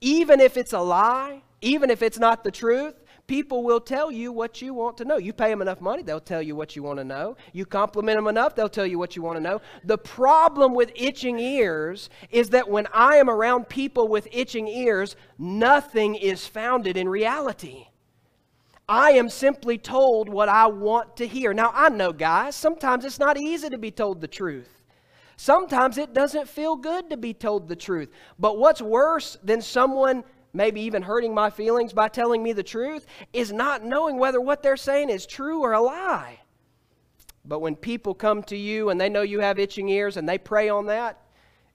even 0.00 0.40
if 0.40 0.56
it's 0.56 0.72
a 0.72 0.80
lie, 0.80 1.42
even 1.60 1.90
if 1.90 2.02
it's 2.02 2.18
not 2.18 2.44
the 2.44 2.50
truth, 2.50 2.94
people 3.26 3.62
will 3.62 3.80
tell 3.80 4.10
you 4.10 4.32
what 4.32 4.62
you 4.62 4.72
want 4.72 4.96
to 4.96 5.04
know. 5.04 5.18
You 5.18 5.32
pay 5.32 5.50
them 5.50 5.60
enough 5.60 5.80
money, 5.80 6.02
they'll 6.02 6.20
tell 6.20 6.40
you 6.40 6.54
what 6.54 6.76
you 6.76 6.82
want 6.82 6.98
to 6.98 7.04
know. 7.04 7.36
You 7.52 7.66
compliment 7.66 8.16
them 8.16 8.28
enough, 8.28 8.54
they'll 8.54 8.68
tell 8.68 8.86
you 8.86 8.98
what 8.98 9.16
you 9.16 9.22
want 9.22 9.36
to 9.36 9.42
know. 9.42 9.60
The 9.84 9.98
problem 9.98 10.74
with 10.74 10.92
itching 10.94 11.38
ears 11.38 12.10
is 12.30 12.50
that 12.50 12.68
when 12.68 12.86
I 12.94 13.16
am 13.16 13.28
around 13.28 13.68
people 13.68 14.08
with 14.08 14.28
itching 14.32 14.68
ears, 14.68 15.16
nothing 15.36 16.14
is 16.14 16.46
founded 16.46 16.96
in 16.96 17.08
reality. 17.08 17.88
I 18.88 19.10
am 19.10 19.28
simply 19.28 19.76
told 19.76 20.30
what 20.30 20.48
I 20.48 20.66
want 20.66 21.16
to 21.18 21.26
hear. 21.26 21.52
Now, 21.52 21.72
I 21.74 21.90
know, 21.90 22.12
guys, 22.12 22.56
sometimes 22.56 23.04
it's 23.04 23.18
not 23.18 23.36
easy 23.36 23.68
to 23.68 23.76
be 23.76 23.90
told 23.90 24.22
the 24.22 24.28
truth. 24.28 24.77
Sometimes 25.40 25.96
it 25.96 26.12
doesn't 26.12 26.48
feel 26.48 26.76
good 26.76 27.08
to 27.08 27.16
be 27.16 27.32
told 27.32 27.68
the 27.68 27.76
truth. 27.76 28.10
But 28.38 28.58
what's 28.58 28.82
worse 28.82 29.38
than 29.42 29.62
someone 29.62 30.24
maybe 30.52 30.80
even 30.82 31.02
hurting 31.02 31.34
my 31.34 31.50
feelings 31.50 31.92
by 31.92 32.08
telling 32.08 32.42
me 32.42 32.52
the 32.52 32.62
truth, 32.62 33.06
is 33.32 33.52
not 33.52 33.84
knowing 33.84 34.18
whether 34.18 34.40
what 34.40 34.62
they're 34.62 34.76
saying 34.76 35.10
is 35.10 35.26
true 35.26 35.60
or 35.60 35.72
a 35.72 35.80
lie. 35.80 36.40
But 37.44 37.60
when 37.60 37.76
people 37.76 38.14
come 38.14 38.42
to 38.44 38.56
you 38.56 38.90
and 38.90 39.00
they 39.00 39.08
know 39.08 39.22
you 39.22 39.40
have 39.40 39.58
itching 39.58 39.88
ears 39.88 40.16
and 40.16 40.28
they 40.28 40.38
prey 40.38 40.68
on 40.68 40.86
that, 40.86 41.22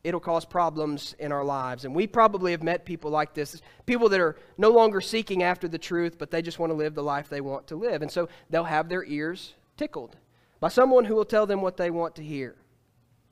it'll 0.03 0.19
cause 0.19 0.43
problems 0.43 1.15
in 1.17 1.31
our 1.31 1.45
lives. 1.45 1.85
And 1.85 1.95
we 1.95 2.05
probably 2.05 2.51
have 2.51 2.61
met 2.61 2.85
people 2.85 3.09
like 3.09 3.33
this 3.33 3.61
people 3.85 4.09
that 4.09 4.19
are 4.19 4.35
no 4.57 4.69
longer 4.69 5.01
seeking 5.01 5.43
after 5.43 5.67
the 5.67 5.77
truth, 5.77 6.17
but 6.17 6.29
they 6.29 6.41
just 6.41 6.59
want 6.59 6.71
to 6.71 6.75
live 6.75 6.93
the 6.93 7.03
life 7.03 7.29
they 7.29 7.41
want 7.41 7.67
to 7.67 7.75
live. 7.75 8.01
And 8.01 8.11
so 8.11 8.27
they'll 8.49 8.65
have 8.65 8.89
their 8.89 9.05
ears 9.05 9.53
tickled 9.77 10.17
by 10.59 10.67
someone 10.67 11.05
who 11.05 11.15
will 11.15 11.25
tell 11.25 11.45
them 11.45 11.61
what 11.61 11.77
they 11.77 11.89
want 11.89 12.15
to 12.15 12.23
hear. 12.23 12.55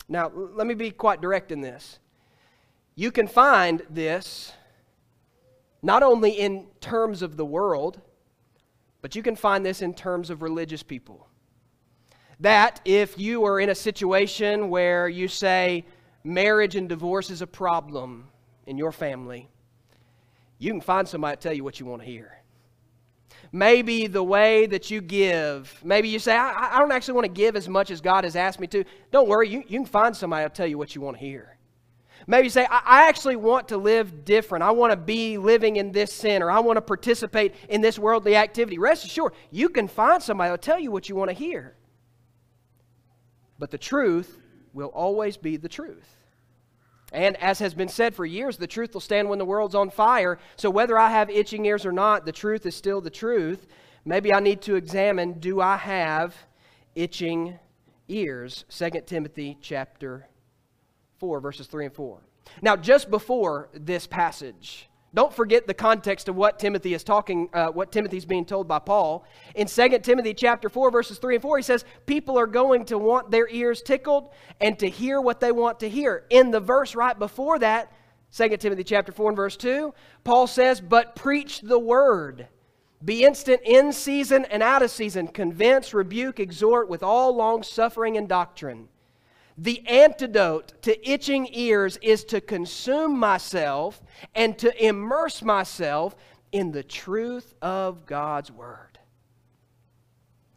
Now, 0.08 0.32
let 0.34 0.68
me 0.68 0.74
be 0.74 0.92
quite 0.92 1.22
direct 1.22 1.52
in 1.52 1.62
this. 1.62 2.00
You 2.96 3.12
can 3.12 3.28
find 3.28 3.82
this 3.90 4.54
not 5.82 6.04
only 6.04 6.32
in 6.32 6.68
terms 6.80 7.22
of 7.22 7.38
the 7.38 7.46
world, 7.46 8.02
but 9.02 9.16
you 9.16 9.24
can 9.24 9.36
find 9.36 9.66
this 9.66 9.82
in 9.82 9.94
terms 9.94 10.30
of 10.30 10.42
religious 10.42 10.84
people. 10.84 11.28
That 12.40 12.82
if 12.86 13.18
you 13.18 13.46
are 13.46 13.60
in 13.60 13.70
a 13.70 13.76
situation 13.76 14.70
where 14.70 15.08
you 15.08 15.28
say 15.28 15.86
marriage 16.24 16.76
and 16.76 16.88
divorce 16.88 17.30
is 17.30 17.42
a 17.42 17.48
problem 17.48 18.28
in 18.68 18.78
your 18.78 18.92
family, 18.92 19.50
you 20.60 20.72
can 20.72 20.82
find 20.82 21.08
somebody 21.08 21.38
to 21.38 21.42
tell 21.42 21.54
you 21.54 21.64
what 21.64 21.80
you 21.80 21.86
want 21.86 22.02
to 22.02 22.08
hear. 22.08 22.41
Maybe 23.54 24.08
the 24.08 24.24
way 24.24 24.66
that 24.68 24.90
you 24.90 25.02
give, 25.02 25.78
maybe 25.84 26.08
you 26.08 26.20
say, 26.20 26.36
I, 26.36 26.78
I 26.78 26.80
don't 26.80 26.92
actually 26.92 27.16
want 27.16 27.26
to 27.26 27.32
give 27.32 27.58
as 27.58 27.68
much 27.68 27.92
as 27.92 28.00
God 28.00 28.24
has 28.24 28.38
asked 28.38 28.62
me 28.62 28.68
to. 28.68 28.86
Don't 29.12 29.28
worry, 29.28 29.50
you, 29.50 29.64
you 29.68 29.80
can 29.80 29.86
find 29.86 30.16
somebody 30.16 30.46
to 30.46 30.50
tell 30.50 30.68
you 30.68 30.78
what 30.78 30.96
you 30.96 31.02
want 31.02 31.18
to 31.18 31.24
hear. 31.24 31.58
Maybe 32.28 32.46
you 32.46 32.50
say, 32.50 32.66
I, 32.70 32.82
I 32.86 33.10
actually 33.10 33.36
want 33.36 33.68
to 33.70 33.78
live 33.78 34.24
different. 34.24 34.64
I 34.64 34.72
want 34.72 34.92
to 34.92 34.98
be 34.98 35.38
living 35.38 35.76
in 35.76 35.92
this 35.92 36.14
sin, 36.14 36.42
or 36.42 36.50
I 36.50 36.60
want 36.60 36.78
to 36.78 36.82
participate 36.82 37.54
in 37.68 37.82
this 37.82 38.00
worldly 38.00 38.38
activity. 38.38 38.78
Rest 38.78 39.04
assured, 39.04 39.34
you 39.50 39.68
can 39.68 39.90
find 39.90 40.24
somebody 40.24 40.50
who'll 40.50 40.58
tell 40.58 40.80
you 40.80 40.92
what 40.92 41.10
you 41.10 41.16
want 41.16 41.30
to 41.30 41.36
hear. 41.36 41.76
But 43.60 43.70
the 43.70 43.78
truth 43.78 44.40
will 44.72 44.90
always 44.90 45.36
be 45.36 45.58
the 45.58 45.68
truth. 45.68 46.21
And 47.12 47.36
as 47.38 47.60
has 47.60 47.74
been 47.74 47.90
said 47.90 48.16
for 48.16 48.26
years, 48.26 48.58
the 48.58 48.68
truth 48.68 48.94
will 48.94 49.02
stand 49.02 49.30
when 49.30 49.40
the 49.40 49.46
world's 49.46 49.76
on 49.76 49.90
fire. 49.90 50.40
So 50.56 50.70
whether 50.70 50.98
I 50.98 51.10
have 51.10 51.30
itching 51.30 51.66
ears 51.66 51.86
or 51.86 51.92
not, 51.92 52.26
the 52.26 52.32
truth 52.32 52.66
is 52.66 52.76
still 52.76 53.02
the 53.02 53.10
truth. 53.10 53.68
Maybe 54.06 54.34
I 54.34 54.40
need 54.40 54.62
to 54.64 54.76
examine 54.76 55.34
do 55.40 55.62
I 55.62 55.76
have 55.78 56.36
itching 56.96 57.60
ears? 58.08 58.66
2 58.70 58.90
Timothy 59.06 59.58
chapter 59.62 60.28
4, 61.20 61.40
verses 61.42 61.68
3 61.68 61.86
and 61.86 61.94
4. 61.94 62.20
Now, 62.62 62.76
just 62.76 63.10
before 63.10 63.70
this 63.74 64.08
passage, 64.08 64.90
don't 65.14 65.34
forget 65.34 65.68
the 65.68 65.74
context 65.74 66.30
of 66.30 66.38
what 66.38 66.58
Timothy 66.58 66.94
is 66.94 67.04
talking, 67.04 67.50
uh, 67.54 67.68
what 67.68 67.92
Timothy's 67.92 68.24
being 68.24 68.46
told 68.46 68.68
by 68.68 68.80
Paul. 68.80 69.26
In 69.56 69.68
2 69.68 70.00
Timothy 70.00 70.34
chapter 70.34 70.70
4, 70.70 70.90
verses 70.90 71.18
3 71.18 71.36
and 71.36 71.42
4, 71.42 71.58
he 71.58 71.64
says, 71.64 71.84
People 72.06 72.40
are 72.40 72.48
going 72.48 72.86
to 72.86 72.98
want 72.98 73.30
their 73.30 73.50
ears 73.50 73.82
tickled 73.82 74.30
and 74.62 74.80
to 74.80 74.88
hear 74.88 75.20
what 75.20 75.42
they 75.42 75.52
want 75.52 75.82
to 75.82 75.90
hear. 75.90 76.24
In 76.30 76.52
the 76.52 76.62
verse 76.62 76.96
right 76.96 77.18
before 77.18 77.60
that, 77.60 77.92
2 78.34 78.56
Timothy 78.56 78.86
chapter 78.86 79.12
4 79.12 79.32
and 79.32 79.36
verse 79.36 79.58
2, 79.58 79.94
Paul 80.24 80.48
says, 80.48 80.80
But 80.80 81.16
preach 81.16 81.60
the 81.60 81.80
word. 81.80 82.48
Be 83.04 83.26
instant 83.26 83.62
in 83.66 83.92
season 83.92 84.46
and 84.46 84.64
out 84.64 84.82
of 84.82 84.92
season. 84.92 85.28
Convince, 85.28 85.94
rebuke, 85.94 86.40
exhort 86.40 86.88
with 86.88 87.04
all 87.04 87.36
long 87.36 87.64
suffering 87.64 88.16
and 88.16 88.30
doctrine. 88.30 88.88
The 89.62 89.88
antidote 89.88 90.82
to 90.82 91.08
itching 91.08 91.48
ears 91.52 92.00
is 92.02 92.24
to 92.26 92.42
consume 92.42 93.20
myself 93.20 94.02
and 94.34 94.58
to 94.58 94.84
immerse 94.84 95.44
myself 95.44 96.16
in 96.52 96.72
the 96.72 96.82
truth 96.82 97.54
of 97.62 98.08
God's 98.08 98.52
Word. 98.52 98.98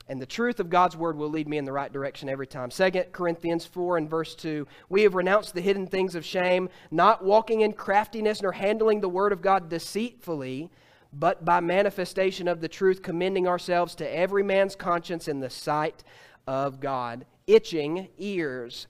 And 0.09 0.23
the 0.23 0.27
truth 0.27 0.59
of 0.59 0.71
God's 0.71 0.97
Word 0.97 1.19
will 1.19 1.29
lead 1.29 1.47
me 1.47 1.59
in 1.59 1.67
the 1.67 1.73
right 1.73 1.93
direction 1.93 2.31
every 2.31 2.47
time. 2.47 2.71
2 2.71 2.91
Corinthians 3.13 3.67
4 3.67 3.99
and 3.99 4.09
verse 4.09 4.35
2 4.35 4.67
We 4.89 5.03
have 5.03 5.15
renounced 5.15 5.53
the 5.53 5.61
hidden 5.61 5.87
things 5.87 6.15
of 6.15 6.25
shame, 6.25 6.71
not 6.91 7.23
walking 7.23 7.61
in 7.61 7.75
craftiness 7.75 8.41
nor 8.41 8.53
handling 8.53 9.03
the 9.03 9.09
Word 9.11 9.33
of 9.33 9.43
God 9.43 9.69
deceitfully, 9.69 10.71
but 11.13 11.45
by 11.45 11.61
manifestation 11.61 12.49
of 12.49 12.63
the 12.63 12.69
truth, 12.69 13.03
commending 13.03 13.47
ourselves 13.47 13.95
to 13.97 14.17
every 14.17 14.43
man's 14.43 14.75
conscience 14.75 15.29
in 15.29 15.41
the 15.41 15.51
sight 15.51 16.03
of 16.47 16.81
God 16.81 17.27
itching 17.47 18.09
ears. 18.19 18.87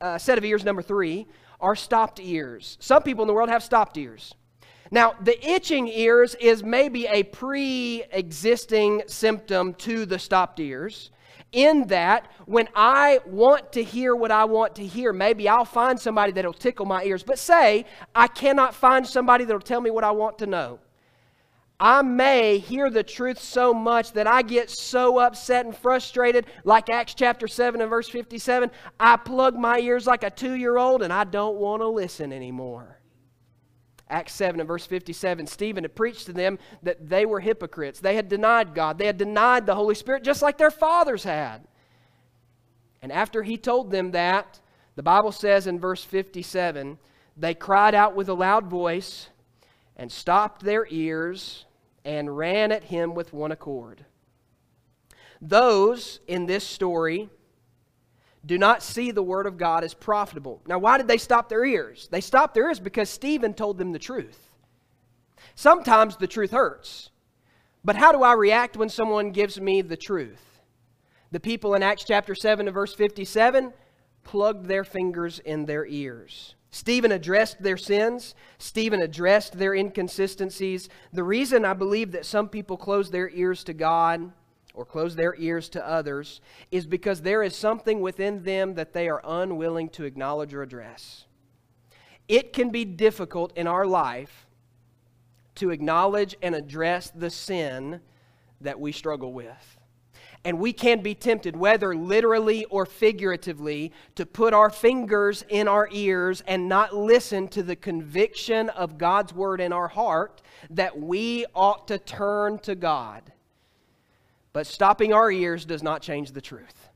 Uh, 0.00 0.18
set 0.18 0.38
of 0.38 0.44
ears 0.44 0.64
number 0.64 0.82
three 0.82 1.26
are 1.60 1.76
stopped 1.76 2.20
ears. 2.20 2.76
Some 2.80 3.02
people 3.02 3.22
in 3.22 3.28
the 3.28 3.34
world 3.34 3.48
have 3.48 3.62
stopped 3.62 3.96
ears. 3.96 4.34
Now, 4.90 5.14
the 5.22 5.38
itching 5.48 5.88
ears 5.88 6.34
is 6.34 6.62
maybe 6.62 7.06
a 7.06 7.22
pre 7.22 8.04
existing 8.10 9.02
symptom 9.06 9.74
to 9.74 10.04
the 10.04 10.18
stopped 10.18 10.60
ears, 10.60 11.10
in 11.52 11.86
that 11.88 12.30
when 12.46 12.68
I 12.74 13.20
want 13.26 13.72
to 13.72 13.82
hear 13.82 14.16
what 14.16 14.30
I 14.30 14.44
want 14.44 14.74
to 14.76 14.86
hear, 14.86 15.12
maybe 15.12 15.48
I'll 15.48 15.64
find 15.64 16.00
somebody 16.00 16.32
that'll 16.32 16.52
tickle 16.52 16.86
my 16.86 17.04
ears. 17.04 17.22
But 17.22 17.38
say 17.38 17.86
I 18.14 18.26
cannot 18.26 18.74
find 18.74 19.06
somebody 19.06 19.44
that'll 19.44 19.60
tell 19.60 19.80
me 19.80 19.90
what 19.90 20.04
I 20.04 20.10
want 20.10 20.38
to 20.38 20.46
know. 20.46 20.80
I 21.84 22.02
may 22.02 22.58
hear 22.58 22.90
the 22.90 23.02
truth 23.02 23.42
so 23.42 23.74
much 23.74 24.12
that 24.12 24.28
I 24.28 24.42
get 24.42 24.70
so 24.70 25.18
upset 25.18 25.66
and 25.66 25.76
frustrated, 25.76 26.46
like 26.62 26.88
Acts 26.88 27.12
chapter 27.12 27.48
7 27.48 27.80
and 27.80 27.90
verse 27.90 28.08
57. 28.08 28.70
I 29.00 29.16
plug 29.16 29.56
my 29.56 29.80
ears 29.80 30.06
like 30.06 30.22
a 30.22 30.30
two 30.30 30.54
year 30.54 30.76
old 30.76 31.02
and 31.02 31.12
I 31.12 31.24
don't 31.24 31.56
want 31.56 31.82
to 31.82 31.88
listen 31.88 32.32
anymore. 32.32 33.00
Acts 34.08 34.32
7 34.34 34.60
and 34.60 34.68
verse 34.68 34.86
57, 34.86 35.44
Stephen 35.48 35.82
had 35.82 35.96
preached 35.96 36.26
to 36.26 36.32
them 36.32 36.60
that 36.84 37.08
they 37.08 37.26
were 37.26 37.40
hypocrites. 37.40 37.98
They 37.98 38.14
had 38.14 38.28
denied 38.28 38.76
God, 38.76 38.96
they 38.96 39.06
had 39.06 39.18
denied 39.18 39.66
the 39.66 39.74
Holy 39.74 39.96
Spirit 39.96 40.22
just 40.22 40.40
like 40.40 40.58
their 40.58 40.70
fathers 40.70 41.24
had. 41.24 41.66
And 43.02 43.10
after 43.10 43.42
he 43.42 43.56
told 43.56 43.90
them 43.90 44.12
that, 44.12 44.60
the 44.94 45.02
Bible 45.02 45.32
says 45.32 45.66
in 45.66 45.80
verse 45.80 46.04
57, 46.04 46.96
they 47.36 47.54
cried 47.54 47.96
out 47.96 48.14
with 48.14 48.28
a 48.28 48.34
loud 48.34 48.68
voice 48.68 49.30
and 49.96 50.12
stopped 50.12 50.62
their 50.62 50.86
ears 50.88 51.64
and 52.04 52.36
ran 52.36 52.72
at 52.72 52.84
him 52.84 53.14
with 53.14 53.32
one 53.32 53.52
accord. 53.52 54.04
Those 55.40 56.20
in 56.26 56.46
this 56.46 56.64
story 56.64 57.28
do 58.44 58.58
not 58.58 58.82
see 58.82 59.10
the 59.10 59.22
word 59.22 59.46
of 59.46 59.56
God 59.56 59.84
as 59.84 59.94
profitable. 59.94 60.62
Now, 60.66 60.78
why 60.78 60.98
did 60.98 61.08
they 61.08 61.18
stop 61.18 61.48
their 61.48 61.64
ears? 61.64 62.08
They 62.10 62.20
stopped 62.20 62.54
their 62.54 62.68
ears 62.68 62.80
because 62.80 63.08
Stephen 63.08 63.54
told 63.54 63.78
them 63.78 63.92
the 63.92 63.98
truth. 63.98 64.50
Sometimes 65.54 66.16
the 66.16 66.26
truth 66.26 66.50
hurts. 66.50 67.10
But 67.84 67.96
how 67.96 68.12
do 68.12 68.22
I 68.22 68.32
react 68.34 68.76
when 68.76 68.88
someone 68.88 69.30
gives 69.30 69.60
me 69.60 69.82
the 69.82 69.96
truth? 69.96 70.60
The 71.30 71.40
people 71.40 71.74
in 71.74 71.82
Acts 71.82 72.04
chapter 72.04 72.34
7 72.34 72.66
and 72.66 72.74
verse 72.74 72.94
57 72.94 73.72
plugged 74.22 74.66
their 74.66 74.84
fingers 74.84 75.38
in 75.40 75.64
their 75.64 75.86
ears. 75.86 76.54
Stephen 76.74 77.12
addressed 77.12 77.62
their 77.62 77.76
sins. 77.76 78.34
Stephen 78.58 79.02
addressed 79.02 79.58
their 79.58 79.74
inconsistencies. 79.74 80.88
The 81.12 81.22
reason 81.22 81.66
I 81.66 81.74
believe 81.74 82.12
that 82.12 82.24
some 82.24 82.48
people 82.48 82.78
close 82.78 83.10
their 83.10 83.28
ears 83.28 83.62
to 83.64 83.74
God 83.74 84.32
or 84.72 84.86
close 84.86 85.14
their 85.14 85.36
ears 85.36 85.68
to 85.68 85.86
others 85.86 86.40
is 86.70 86.86
because 86.86 87.20
there 87.20 87.42
is 87.42 87.54
something 87.54 88.00
within 88.00 88.42
them 88.42 88.74
that 88.74 88.94
they 88.94 89.10
are 89.10 89.20
unwilling 89.22 89.90
to 89.90 90.04
acknowledge 90.04 90.54
or 90.54 90.62
address. 90.62 91.26
It 92.26 92.54
can 92.54 92.70
be 92.70 92.86
difficult 92.86 93.54
in 93.54 93.66
our 93.66 93.86
life 93.86 94.46
to 95.56 95.68
acknowledge 95.68 96.34
and 96.40 96.54
address 96.54 97.10
the 97.14 97.28
sin 97.28 98.00
that 98.62 98.80
we 98.80 98.92
struggle 98.92 99.34
with. 99.34 99.76
And 100.44 100.58
we 100.58 100.72
can 100.72 101.02
be 101.02 101.14
tempted, 101.14 101.54
whether 101.54 101.94
literally 101.94 102.64
or 102.64 102.84
figuratively, 102.84 103.92
to 104.16 104.26
put 104.26 104.52
our 104.52 104.70
fingers 104.70 105.44
in 105.48 105.68
our 105.68 105.88
ears 105.92 106.42
and 106.48 106.68
not 106.68 106.96
listen 106.96 107.46
to 107.48 107.62
the 107.62 107.76
conviction 107.76 108.68
of 108.70 108.98
God's 108.98 109.32
word 109.32 109.60
in 109.60 109.72
our 109.72 109.86
heart 109.86 110.42
that 110.70 110.98
we 110.98 111.46
ought 111.54 111.86
to 111.88 111.98
turn 111.98 112.58
to 112.60 112.74
God. 112.74 113.32
But 114.52 114.66
stopping 114.66 115.12
our 115.12 115.30
ears 115.30 115.64
does 115.64 115.82
not 115.82 116.02
change 116.02 116.32
the 116.32 116.40
truth. 116.40 116.88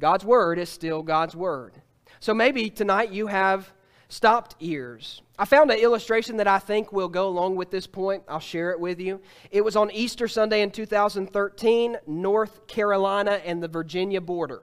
God's 0.00 0.24
word 0.24 0.58
is 0.58 0.68
still 0.68 1.02
God's 1.02 1.34
word. 1.34 1.74
So 2.20 2.32
maybe 2.32 2.70
tonight 2.70 3.10
you 3.10 3.26
have 3.26 3.72
Stopped 4.08 4.54
ears. 4.60 5.22
I 5.36 5.44
found 5.46 5.70
an 5.70 5.78
illustration 5.78 6.36
that 6.36 6.46
I 6.46 6.60
think 6.60 6.92
will 6.92 7.08
go 7.08 7.26
along 7.26 7.56
with 7.56 7.70
this 7.70 7.88
point. 7.88 8.22
I'll 8.28 8.38
share 8.38 8.70
it 8.70 8.78
with 8.78 9.00
you. 9.00 9.20
It 9.50 9.64
was 9.64 9.74
on 9.74 9.90
Easter 9.90 10.28
Sunday 10.28 10.62
in 10.62 10.70
2013, 10.70 11.96
North 12.06 12.66
Carolina 12.68 13.40
and 13.44 13.60
the 13.60 13.68
Virginia 13.68 14.20
border. 14.20 14.62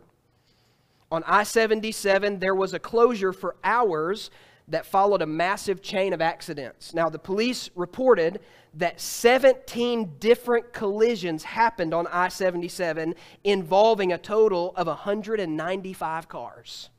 On 1.12 1.24
I 1.28 1.44
77, 1.44 2.40
there 2.40 2.56
was 2.56 2.74
a 2.74 2.80
closure 2.80 3.34
for 3.34 3.56
hours 3.64 4.32
that 4.70 4.86
followed 4.86 5.22
a 5.22 5.28
massive 5.28 5.82
chain 5.82 6.14
of 6.14 6.22
accidents. 6.22 6.94
Now, 6.94 7.10
the 7.10 7.20
police 7.20 7.70
reported 7.76 8.40
that 8.76 9.00
17 9.00 10.14
different 10.20 10.72
collisions 10.72 11.44
happened 11.44 11.94
on 11.94 12.08
I 12.08 12.30
77 12.30 13.14
involving 13.44 14.14
a 14.14 14.18
total 14.18 14.74
of 14.78 14.88
195 14.88 16.30
cars. 16.30 16.90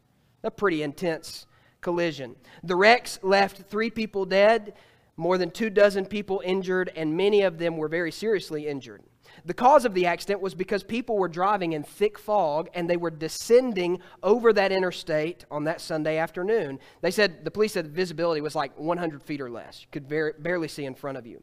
A 0.42 0.50
pretty 0.50 0.82
intense 0.82 1.46
collision. 1.84 2.34
The 2.64 2.74
wrecks 2.74 3.20
left 3.22 3.68
three 3.70 3.90
people 3.90 4.24
dead, 4.24 4.74
more 5.16 5.38
than 5.38 5.52
two 5.52 5.70
dozen 5.70 6.06
people 6.06 6.42
injured, 6.44 6.90
and 6.96 7.16
many 7.16 7.42
of 7.42 7.58
them 7.58 7.76
were 7.76 7.86
very 7.86 8.10
seriously 8.10 8.66
injured. 8.66 9.04
The 9.44 9.54
cause 9.54 9.84
of 9.84 9.94
the 9.94 10.06
accident 10.06 10.40
was 10.40 10.54
because 10.54 10.82
people 10.82 11.16
were 11.18 11.28
driving 11.28 11.72
in 11.72 11.82
thick 11.82 12.18
fog 12.18 12.68
and 12.74 12.88
they 12.88 12.96
were 12.96 13.10
descending 13.10 14.00
over 14.22 14.52
that 14.52 14.72
interstate 14.72 15.44
on 15.50 15.64
that 15.64 15.80
Sunday 15.80 16.18
afternoon. 16.18 16.78
They 17.00 17.10
said, 17.10 17.44
the 17.44 17.50
police 17.50 17.72
said 17.72 17.84
the 17.84 17.90
visibility 17.90 18.40
was 18.40 18.54
like 18.54 18.76
100 18.78 19.22
feet 19.22 19.40
or 19.40 19.50
less. 19.50 19.82
You 19.82 19.88
could 19.92 20.08
barely 20.42 20.68
see 20.68 20.84
in 20.84 20.94
front 20.94 21.18
of 21.18 21.26
you. 21.26 21.42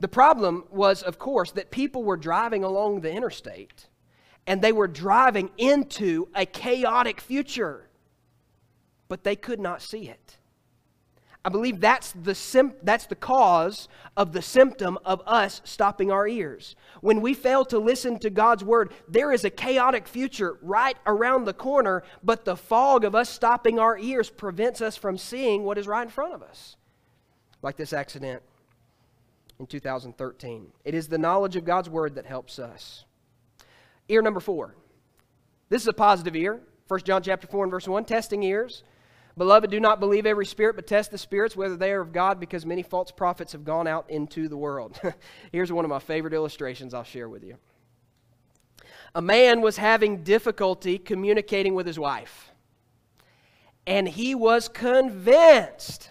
The 0.00 0.08
problem 0.08 0.64
was, 0.70 1.02
of 1.02 1.18
course, 1.18 1.52
that 1.52 1.70
people 1.70 2.02
were 2.04 2.16
driving 2.16 2.64
along 2.64 3.00
the 3.00 3.12
interstate 3.12 3.86
and 4.46 4.60
they 4.60 4.72
were 4.72 4.88
driving 4.88 5.50
into 5.58 6.28
a 6.34 6.44
chaotic 6.44 7.20
future 7.20 7.87
but 9.08 9.24
they 9.24 9.36
could 9.36 9.60
not 9.60 9.82
see 9.82 10.08
it. 10.08 10.38
I 11.44 11.50
believe 11.50 11.80
that's 11.80 12.12
the, 12.12 12.34
sim- 12.34 12.74
that's 12.82 13.06
the 13.06 13.14
cause 13.14 13.88
of 14.16 14.32
the 14.32 14.42
symptom 14.42 14.98
of 15.04 15.22
us 15.24 15.62
stopping 15.64 16.10
our 16.10 16.26
ears. 16.26 16.76
When 17.00 17.20
we 17.20 17.32
fail 17.32 17.64
to 17.66 17.78
listen 17.78 18.18
to 18.18 18.28
God's 18.28 18.64
word, 18.64 18.92
there 19.08 19.32
is 19.32 19.44
a 19.44 19.50
chaotic 19.50 20.08
future 20.08 20.58
right 20.60 20.96
around 21.06 21.44
the 21.44 21.54
corner, 21.54 22.02
but 22.22 22.44
the 22.44 22.56
fog 22.56 23.04
of 23.04 23.14
us 23.14 23.30
stopping 23.30 23.78
our 23.78 23.96
ears 23.96 24.28
prevents 24.28 24.82
us 24.82 24.96
from 24.96 25.16
seeing 25.16 25.62
what 25.62 25.78
is 25.78 25.86
right 25.86 26.02
in 26.02 26.10
front 26.10 26.34
of 26.34 26.42
us. 26.42 26.76
Like 27.62 27.76
this 27.76 27.92
accident 27.92 28.42
in 29.58 29.66
2013. 29.66 30.66
It 30.84 30.94
is 30.94 31.08
the 31.08 31.18
knowledge 31.18 31.56
of 31.56 31.64
God's 31.64 31.88
word 31.88 32.16
that 32.16 32.26
helps 32.26 32.58
us. 32.58 33.04
Ear 34.08 34.22
number 34.22 34.40
four. 34.40 34.74
This 35.68 35.82
is 35.82 35.88
a 35.88 35.92
positive 35.92 36.34
ear. 36.34 36.60
1 36.88 37.00
John 37.04 37.22
chapter 37.22 37.46
4 37.46 37.64
and 37.64 37.70
verse 37.70 37.86
1, 37.86 38.04
testing 38.06 38.42
ears. 38.42 38.82
Beloved, 39.38 39.70
do 39.70 39.78
not 39.78 40.00
believe 40.00 40.26
every 40.26 40.44
spirit, 40.44 40.74
but 40.76 40.86
test 40.86 41.12
the 41.12 41.18
spirits 41.18 41.56
whether 41.56 41.76
they 41.76 41.92
are 41.92 42.00
of 42.00 42.12
God, 42.12 42.40
because 42.40 42.66
many 42.66 42.82
false 42.82 43.12
prophets 43.12 43.52
have 43.52 43.64
gone 43.64 43.86
out 43.86 44.10
into 44.10 44.48
the 44.48 44.56
world. 44.56 45.00
Here's 45.52 45.72
one 45.72 45.84
of 45.84 45.88
my 45.88 46.00
favorite 46.00 46.34
illustrations 46.34 46.92
I'll 46.92 47.04
share 47.04 47.28
with 47.28 47.44
you. 47.44 47.56
A 49.14 49.22
man 49.22 49.60
was 49.60 49.76
having 49.76 50.24
difficulty 50.24 50.98
communicating 50.98 51.74
with 51.74 51.86
his 51.86 51.98
wife, 51.98 52.50
and 53.86 54.08
he 54.08 54.34
was 54.34 54.68
convinced 54.68 56.10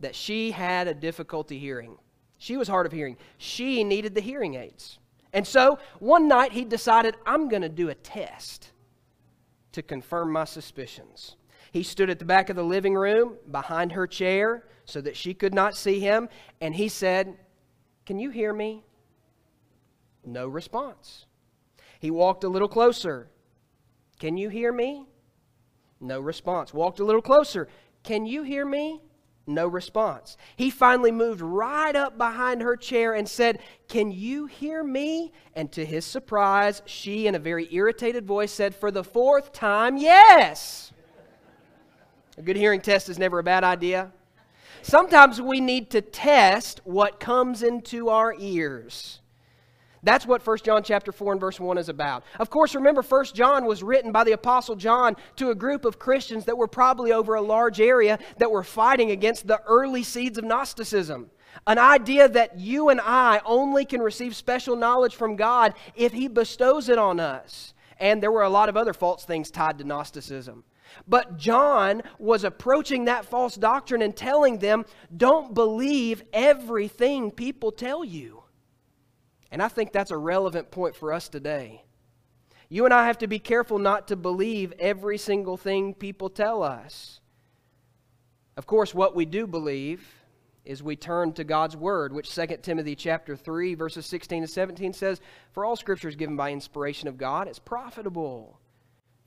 that 0.00 0.14
she 0.14 0.52
had 0.52 0.86
a 0.86 0.94
difficulty 0.94 1.58
hearing. 1.58 1.98
She 2.38 2.56
was 2.56 2.68
hard 2.68 2.86
of 2.86 2.92
hearing. 2.92 3.16
She 3.36 3.82
needed 3.82 4.14
the 4.14 4.20
hearing 4.20 4.54
aids. 4.54 4.98
And 5.32 5.46
so 5.46 5.78
one 5.98 6.28
night 6.28 6.52
he 6.52 6.64
decided, 6.64 7.16
I'm 7.26 7.48
going 7.48 7.62
to 7.62 7.68
do 7.68 7.88
a 7.88 7.94
test 7.94 8.70
to 9.72 9.82
confirm 9.82 10.32
my 10.32 10.44
suspicions. 10.44 11.36
He 11.78 11.84
stood 11.84 12.10
at 12.10 12.18
the 12.18 12.24
back 12.24 12.50
of 12.50 12.56
the 12.56 12.64
living 12.64 12.96
room 12.96 13.36
behind 13.48 13.92
her 13.92 14.08
chair 14.08 14.64
so 14.84 15.00
that 15.00 15.16
she 15.16 15.32
could 15.32 15.54
not 15.54 15.76
see 15.76 16.00
him, 16.00 16.28
and 16.60 16.74
he 16.74 16.88
said, 16.88 17.36
Can 18.04 18.18
you 18.18 18.30
hear 18.30 18.52
me? 18.52 18.82
No 20.26 20.48
response. 20.48 21.26
He 22.00 22.10
walked 22.10 22.42
a 22.42 22.48
little 22.48 22.66
closer. 22.66 23.30
Can 24.18 24.36
you 24.36 24.48
hear 24.48 24.72
me? 24.72 25.06
No 26.00 26.18
response. 26.18 26.74
Walked 26.74 26.98
a 26.98 27.04
little 27.04 27.22
closer. 27.22 27.68
Can 28.02 28.26
you 28.26 28.42
hear 28.42 28.66
me? 28.66 29.00
No 29.46 29.68
response. 29.68 30.36
He 30.56 30.70
finally 30.70 31.12
moved 31.12 31.40
right 31.40 31.94
up 31.94 32.18
behind 32.18 32.60
her 32.60 32.74
chair 32.74 33.14
and 33.14 33.28
said, 33.28 33.60
Can 33.86 34.10
you 34.10 34.46
hear 34.46 34.82
me? 34.82 35.30
And 35.54 35.70
to 35.70 35.86
his 35.86 36.04
surprise, 36.04 36.82
she, 36.86 37.28
in 37.28 37.36
a 37.36 37.38
very 37.38 37.72
irritated 37.72 38.26
voice, 38.26 38.50
said, 38.50 38.74
For 38.74 38.90
the 38.90 39.04
fourth 39.04 39.52
time, 39.52 39.96
Yes. 39.96 40.92
A 42.38 42.42
good 42.42 42.56
hearing 42.56 42.80
test 42.80 43.08
is 43.08 43.18
never 43.18 43.40
a 43.40 43.42
bad 43.42 43.64
idea. 43.64 44.12
Sometimes 44.82 45.42
we 45.42 45.60
need 45.60 45.90
to 45.90 46.00
test 46.00 46.80
what 46.84 47.18
comes 47.18 47.64
into 47.64 48.10
our 48.10 48.32
ears. 48.38 49.18
That's 50.04 50.24
what 50.24 50.46
1 50.46 50.58
John 50.64 50.84
chapter 50.84 51.10
4 51.10 51.32
and 51.32 51.40
verse 51.40 51.58
1 51.58 51.78
is 51.78 51.88
about. 51.88 52.22
Of 52.38 52.48
course, 52.48 52.76
remember 52.76 53.02
1 53.02 53.24
John 53.34 53.66
was 53.66 53.82
written 53.82 54.12
by 54.12 54.22
the 54.22 54.32
apostle 54.32 54.76
John 54.76 55.16
to 55.34 55.50
a 55.50 55.54
group 55.56 55.84
of 55.84 55.98
Christians 55.98 56.44
that 56.44 56.56
were 56.56 56.68
probably 56.68 57.10
over 57.10 57.34
a 57.34 57.42
large 57.42 57.80
area 57.80 58.20
that 58.36 58.52
were 58.52 58.62
fighting 58.62 59.10
against 59.10 59.48
the 59.48 59.60
early 59.66 60.04
seeds 60.04 60.38
of 60.38 60.44
Gnosticism. 60.44 61.32
An 61.66 61.78
idea 61.78 62.28
that 62.28 62.56
you 62.56 62.88
and 62.90 63.00
I 63.02 63.40
only 63.44 63.84
can 63.84 64.00
receive 64.00 64.36
special 64.36 64.76
knowledge 64.76 65.16
from 65.16 65.34
God 65.34 65.74
if 65.96 66.12
he 66.12 66.28
bestows 66.28 66.88
it 66.88 66.98
on 66.98 67.18
us. 67.18 67.74
And 67.98 68.22
there 68.22 68.30
were 68.30 68.44
a 68.44 68.48
lot 68.48 68.68
of 68.68 68.76
other 68.76 68.92
false 68.92 69.24
things 69.24 69.50
tied 69.50 69.78
to 69.78 69.84
Gnosticism. 69.84 70.62
But 71.06 71.36
John 71.36 72.02
was 72.18 72.44
approaching 72.44 73.04
that 73.04 73.24
false 73.24 73.54
doctrine 73.54 74.02
and 74.02 74.16
telling 74.16 74.58
them, 74.58 74.84
don't 75.16 75.54
believe 75.54 76.22
everything 76.32 77.30
people 77.30 77.72
tell 77.72 78.04
you. 78.04 78.42
And 79.50 79.62
I 79.62 79.68
think 79.68 79.92
that's 79.92 80.10
a 80.10 80.16
relevant 80.16 80.70
point 80.70 80.96
for 80.96 81.12
us 81.12 81.28
today. 81.28 81.84
You 82.68 82.84
and 82.84 82.92
I 82.92 83.06
have 83.06 83.18
to 83.18 83.26
be 83.26 83.38
careful 83.38 83.78
not 83.78 84.08
to 84.08 84.16
believe 84.16 84.74
every 84.78 85.16
single 85.16 85.56
thing 85.56 85.94
people 85.94 86.28
tell 86.28 86.62
us. 86.62 87.20
Of 88.56 88.66
course, 88.66 88.94
what 88.94 89.14
we 89.14 89.24
do 89.24 89.46
believe 89.46 90.06
is 90.64 90.82
we 90.82 90.96
turn 90.96 91.32
to 91.32 91.44
God's 91.44 91.76
word, 91.76 92.12
which 92.12 92.34
2 92.34 92.58
Timothy 92.60 92.94
chapter 92.94 93.36
3 93.36 93.74
verses 93.74 94.04
16 94.04 94.42
to 94.42 94.48
17 94.48 94.92
says, 94.92 95.18
"For 95.52 95.64
all 95.64 95.76
scripture 95.76 96.08
is 96.08 96.16
given 96.16 96.36
by 96.36 96.52
inspiration 96.52 97.08
of 97.08 97.16
God, 97.16 97.48
it's 97.48 97.58
profitable 97.58 98.60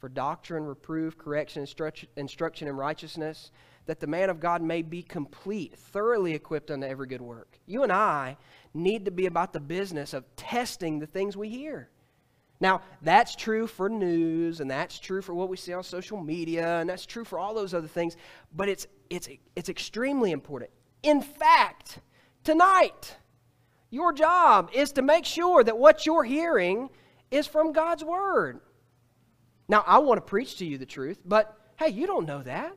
for 0.01 0.09
doctrine, 0.09 0.65
reproof, 0.65 1.15
correction, 1.15 1.65
instruction 2.17 2.67
in 2.67 2.75
righteousness, 2.75 3.51
that 3.85 3.99
the 3.99 4.07
man 4.07 4.31
of 4.31 4.39
God 4.39 4.63
may 4.63 4.81
be 4.81 5.03
complete, 5.03 5.77
thoroughly 5.77 6.33
equipped 6.33 6.71
unto 6.71 6.87
every 6.87 7.05
good 7.05 7.21
work. 7.21 7.59
You 7.67 7.83
and 7.83 7.91
I 7.91 8.35
need 8.73 9.05
to 9.05 9.11
be 9.11 9.27
about 9.27 9.53
the 9.53 9.59
business 9.59 10.13
of 10.13 10.25
testing 10.35 10.97
the 10.97 11.05
things 11.05 11.37
we 11.37 11.49
hear. 11.49 11.89
Now, 12.59 12.81
that's 13.03 13.35
true 13.35 13.67
for 13.67 13.89
news, 13.89 14.59
and 14.59 14.69
that's 14.69 14.99
true 14.99 15.21
for 15.21 15.33
what 15.35 15.49
we 15.49 15.57
see 15.57 15.73
on 15.73 15.83
social 15.83 16.19
media, 16.19 16.79
and 16.79 16.89
that's 16.89 17.05
true 17.05 17.23
for 17.23 17.37
all 17.37 17.53
those 17.53 17.73
other 17.73 17.87
things, 17.87 18.17
but 18.55 18.69
it's, 18.69 18.87
it's, 19.09 19.29
it's 19.55 19.69
extremely 19.69 20.31
important. 20.31 20.71
In 21.03 21.21
fact, 21.21 21.99
tonight, 22.43 23.17
your 23.91 24.13
job 24.13 24.71
is 24.73 24.91
to 24.93 25.01
make 25.03 25.25
sure 25.25 25.63
that 25.63 25.77
what 25.77 26.05
you're 26.05 26.23
hearing 26.23 26.89
is 27.29 27.45
from 27.45 27.71
God's 27.71 28.03
Word. 28.03 28.61
Now, 29.71 29.85
I 29.87 29.99
want 29.99 30.17
to 30.17 30.29
preach 30.29 30.57
to 30.57 30.65
you 30.65 30.77
the 30.77 30.85
truth, 30.85 31.21
but 31.23 31.57
hey, 31.79 31.87
you 31.87 32.05
don't 32.05 32.27
know 32.27 32.43
that. 32.43 32.75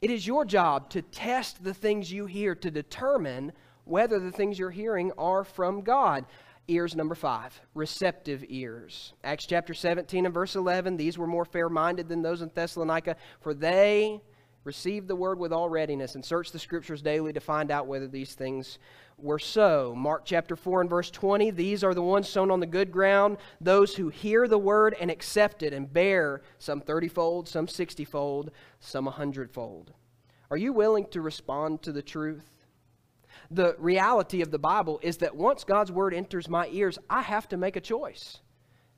It 0.00 0.10
is 0.10 0.26
your 0.26 0.44
job 0.44 0.90
to 0.90 1.02
test 1.02 1.62
the 1.62 1.72
things 1.72 2.10
you 2.10 2.26
hear 2.26 2.56
to 2.56 2.68
determine 2.68 3.52
whether 3.84 4.18
the 4.18 4.32
things 4.32 4.58
you're 4.58 4.70
hearing 4.70 5.12
are 5.16 5.44
from 5.44 5.82
God. 5.82 6.26
Ears 6.66 6.96
number 6.96 7.14
five, 7.14 7.60
receptive 7.74 8.44
ears. 8.48 9.12
Acts 9.22 9.46
chapter 9.46 9.72
17 9.72 10.26
and 10.26 10.34
verse 10.34 10.56
11. 10.56 10.96
These 10.96 11.16
were 11.16 11.28
more 11.28 11.44
fair 11.44 11.68
minded 11.68 12.08
than 12.08 12.22
those 12.22 12.42
in 12.42 12.50
Thessalonica, 12.52 13.14
for 13.40 13.54
they 13.54 14.20
received 14.64 15.08
the 15.08 15.16
word 15.16 15.38
with 15.38 15.52
all 15.52 15.68
readiness 15.68 16.14
and 16.14 16.24
search 16.24 16.52
the 16.52 16.58
scriptures 16.58 17.02
daily 17.02 17.32
to 17.32 17.40
find 17.40 17.70
out 17.70 17.86
whether 17.86 18.06
these 18.06 18.34
things 18.34 18.78
were 19.18 19.38
so. 19.38 19.94
Mark 19.96 20.22
chapter 20.24 20.56
4 20.56 20.82
and 20.82 20.90
verse 20.90 21.10
20 21.10 21.50
These 21.50 21.82
are 21.82 21.94
the 21.94 22.02
ones 22.02 22.28
sown 22.28 22.50
on 22.50 22.60
the 22.60 22.66
good 22.66 22.92
ground, 22.92 23.38
those 23.60 23.96
who 23.96 24.08
hear 24.08 24.46
the 24.46 24.58
word 24.58 24.94
and 25.00 25.10
accept 25.10 25.62
it 25.62 25.72
and 25.72 25.92
bear 25.92 26.42
some 26.58 26.80
30 26.80 27.08
fold, 27.08 27.48
some 27.48 27.66
60 27.66 28.04
fold, 28.04 28.50
some 28.80 29.06
100 29.06 29.50
fold. 29.50 29.92
Are 30.50 30.56
you 30.56 30.72
willing 30.72 31.06
to 31.06 31.22
respond 31.22 31.82
to 31.82 31.92
the 31.92 32.02
truth? 32.02 32.66
The 33.50 33.74
reality 33.78 34.42
of 34.42 34.50
the 34.50 34.58
Bible 34.58 35.00
is 35.02 35.16
that 35.18 35.34
once 35.34 35.64
God's 35.64 35.90
word 35.90 36.14
enters 36.14 36.48
my 36.48 36.68
ears, 36.68 36.98
I 37.08 37.22
have 37.22 37.48
to 37.48 37.56
make 37.56 37.76
a 37.76 37.80
choice. 37.80 38.41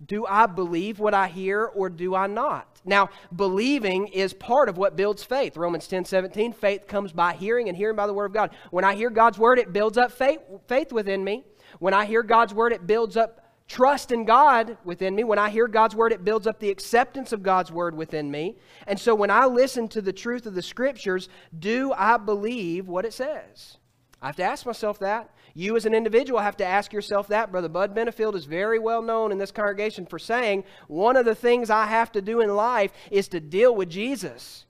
Do 0.04 0.26
I 0.26 0.46
believe 0.46 0.98
what 0.98 1.14
I 1.14 1.28
hear 1.28 1.64
or 1.64 1.88
do 1.88 2.14
I 2.14 2.26
not? 2.26 2.80
Now, 2.84 3.10
believing 3.34 4.08
is 4.08 4.34
part 4.34 4.68
of 4.68 4.76
what 4.76 4.96
builds 4.96 5.22
faith. 5.24 5.56
Romans 5.56 5.86
10 5.86 6.04
17, 6.04 6.52
faith 6.52 6.86
comes 6.86 7.12
by 7.12 7.32
hearing 7.32 7.68
and 7.68 7.76
hearing 7.76 7.96
by 7.96 8.06
the 8.06 8.12
word 8.12 8.26
of 8.26 8.32
God. 8.32 8.54
When 8.70 8.84
I 8.84 8.94
hear 8.94 9.10
God's 9.10 9.38
word, 9.38 9.58
it 9.58 9.72
builds 9.72 9.96
up 9.96 10.12
faith, 10.12 10.40
faith 10.68 10.92
within 10.92 11.24
me. 11.24 11.44
When 11.78 11.94
I 11.94 12.04
hear 12.04 12.22
God's 12.22 12.52
word, 12.52 12.72
it 12.72 12.86
builds 12.86 13.16
up 13.16 13.44
trust 13.66 14.12
in 14.12 14.24
God 14.24 14.76
within 14.84 15.14
me, 15.14 15.24
when 15.24 15.38
I 15.38 15.48
hear 15.48 15.66
God's 15.66 15.94
word, 15.94 16.12
it 16.12 16.24
builds 16.24 16.46
up 16.46 16.60
the 16.60 16.70
acceptance 16.70 17.32
of 17.32 17.42
God's 17.42 17.72
word 17.72 17.94
within 17.96 18.30
me. 18.30 18.56
And 18.86 18.98
so 18.98 19.14
when 19.14 19.30
I 19.30 19.46
listen 19.46 19.88
to 19.88 20.02
the 20.02 20.12
truth 20.12 20.46
of 20.46 20.54
the 20.54 20.62
scriptures, 20.62 21.28
do 21.58 21.92
I 21.96 22.16
believe 22.16 22.88
what 22.88 23.04
it 23.04 23.14
says? 23.14 23.78
I 24.20 24.26
have 24.26 24.36
to 24.36 24.44
ask 24.44 24.66
myself 24.66 24.98
that. 25.00 25.33
You, 25.56 25.76
as 25.76 25.86
an 25.86 25.94
individual, 25.94 26.40
have 26.40 26.56
to 26.56 26.64
ask 26.64 26.92
yourself 26.92 27.28
that. 27.28 27.52
Brother 27.52 27.68
Bud 27.68 27.94
Benefield 27.94 28.34
is 28.34 28.44
very 28.44 28.80
well 28.80 29.00
known 29.00 29.30
in 29.30 29.38
this 29.38 29.52
congregation 29.52 30.04
for 30.04 30.18
saying 30.18 30.64
one 30.88 31.16
of 31.16 31.24
the 31.24 31.34
things 31.34 31.70
I 31.70 31.86
have 31.86 32.10
to 32.12 32.22
do 32.22 32.40
in 32.40 32.56
life 32.56 32.92
is 33.10 33.28
to 33.28 33.40
deal 33.40 33.74
with 33.74 33.88
Jesus. 33.88 34.66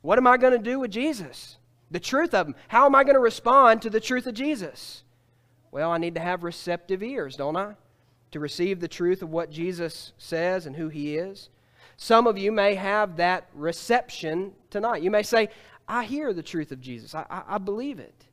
What 0.00 0.18
am 0.18 0.26
I 0.26 0.38
going 0.38 0.54
to 0.54 0.58
do 0.58 0.80
with 0.80 0.90
Jesus? 0.90 1.58
The 1.90 2.00
truth 2.00 2.32
of 2.32 2.46
Him. 2.46 2.54
How 2.68 2.86
am 2.86 2.94
I 2.94 3.04
going 3.04 3.14
to 3.14 3.20
respond 3.20 3.82
to 3.82 3.90
the 3.90 4.00
truth 4.00 4.26
of 4.26 4.32
Jesus? 4.32 5.04
Well, 5.70 5.90
I 5.90 5.98
need 5.98 6.14
to 6.14 6.20
have 6.20 6.44
receptive 6.44 7.02
ears, 7.02 7.36
don't 7.36 7.56
I? 7.56 7.74
To 8.30 8.40
receive 8.40 8.80
the 8.80 8.88
truth 8.88 9.20
of 9.20 9.30
what 9.30 9.50
Jesus 9.50 10.12
says 10.16 10.64
and 10.64 10.76
who 10.76 10.88
He 10.88 11.16
is. 11.16 11.50
Some 11.98 12.26
of 12.26 12.38
you 12.38 12.50
may 12.52 12.74
have 12.74 13.18
that 13.18 13.48
reception 13.54 14.52
tonight. 14.70 15.02
You 15.02 15.10
may 15.10 15.22
say, 15.22 15.50
I 15.86 16.04
hear 16.04 16.32
the 16.32 16.42
truth 16.42 16.72
of 16.72 16.80
Jesus, 16.80 17.14
I, 17.14 17.26
I, 17.28 17.42
I 17.56 17.58
believe 17.58 17.98
it. 17.98 18.26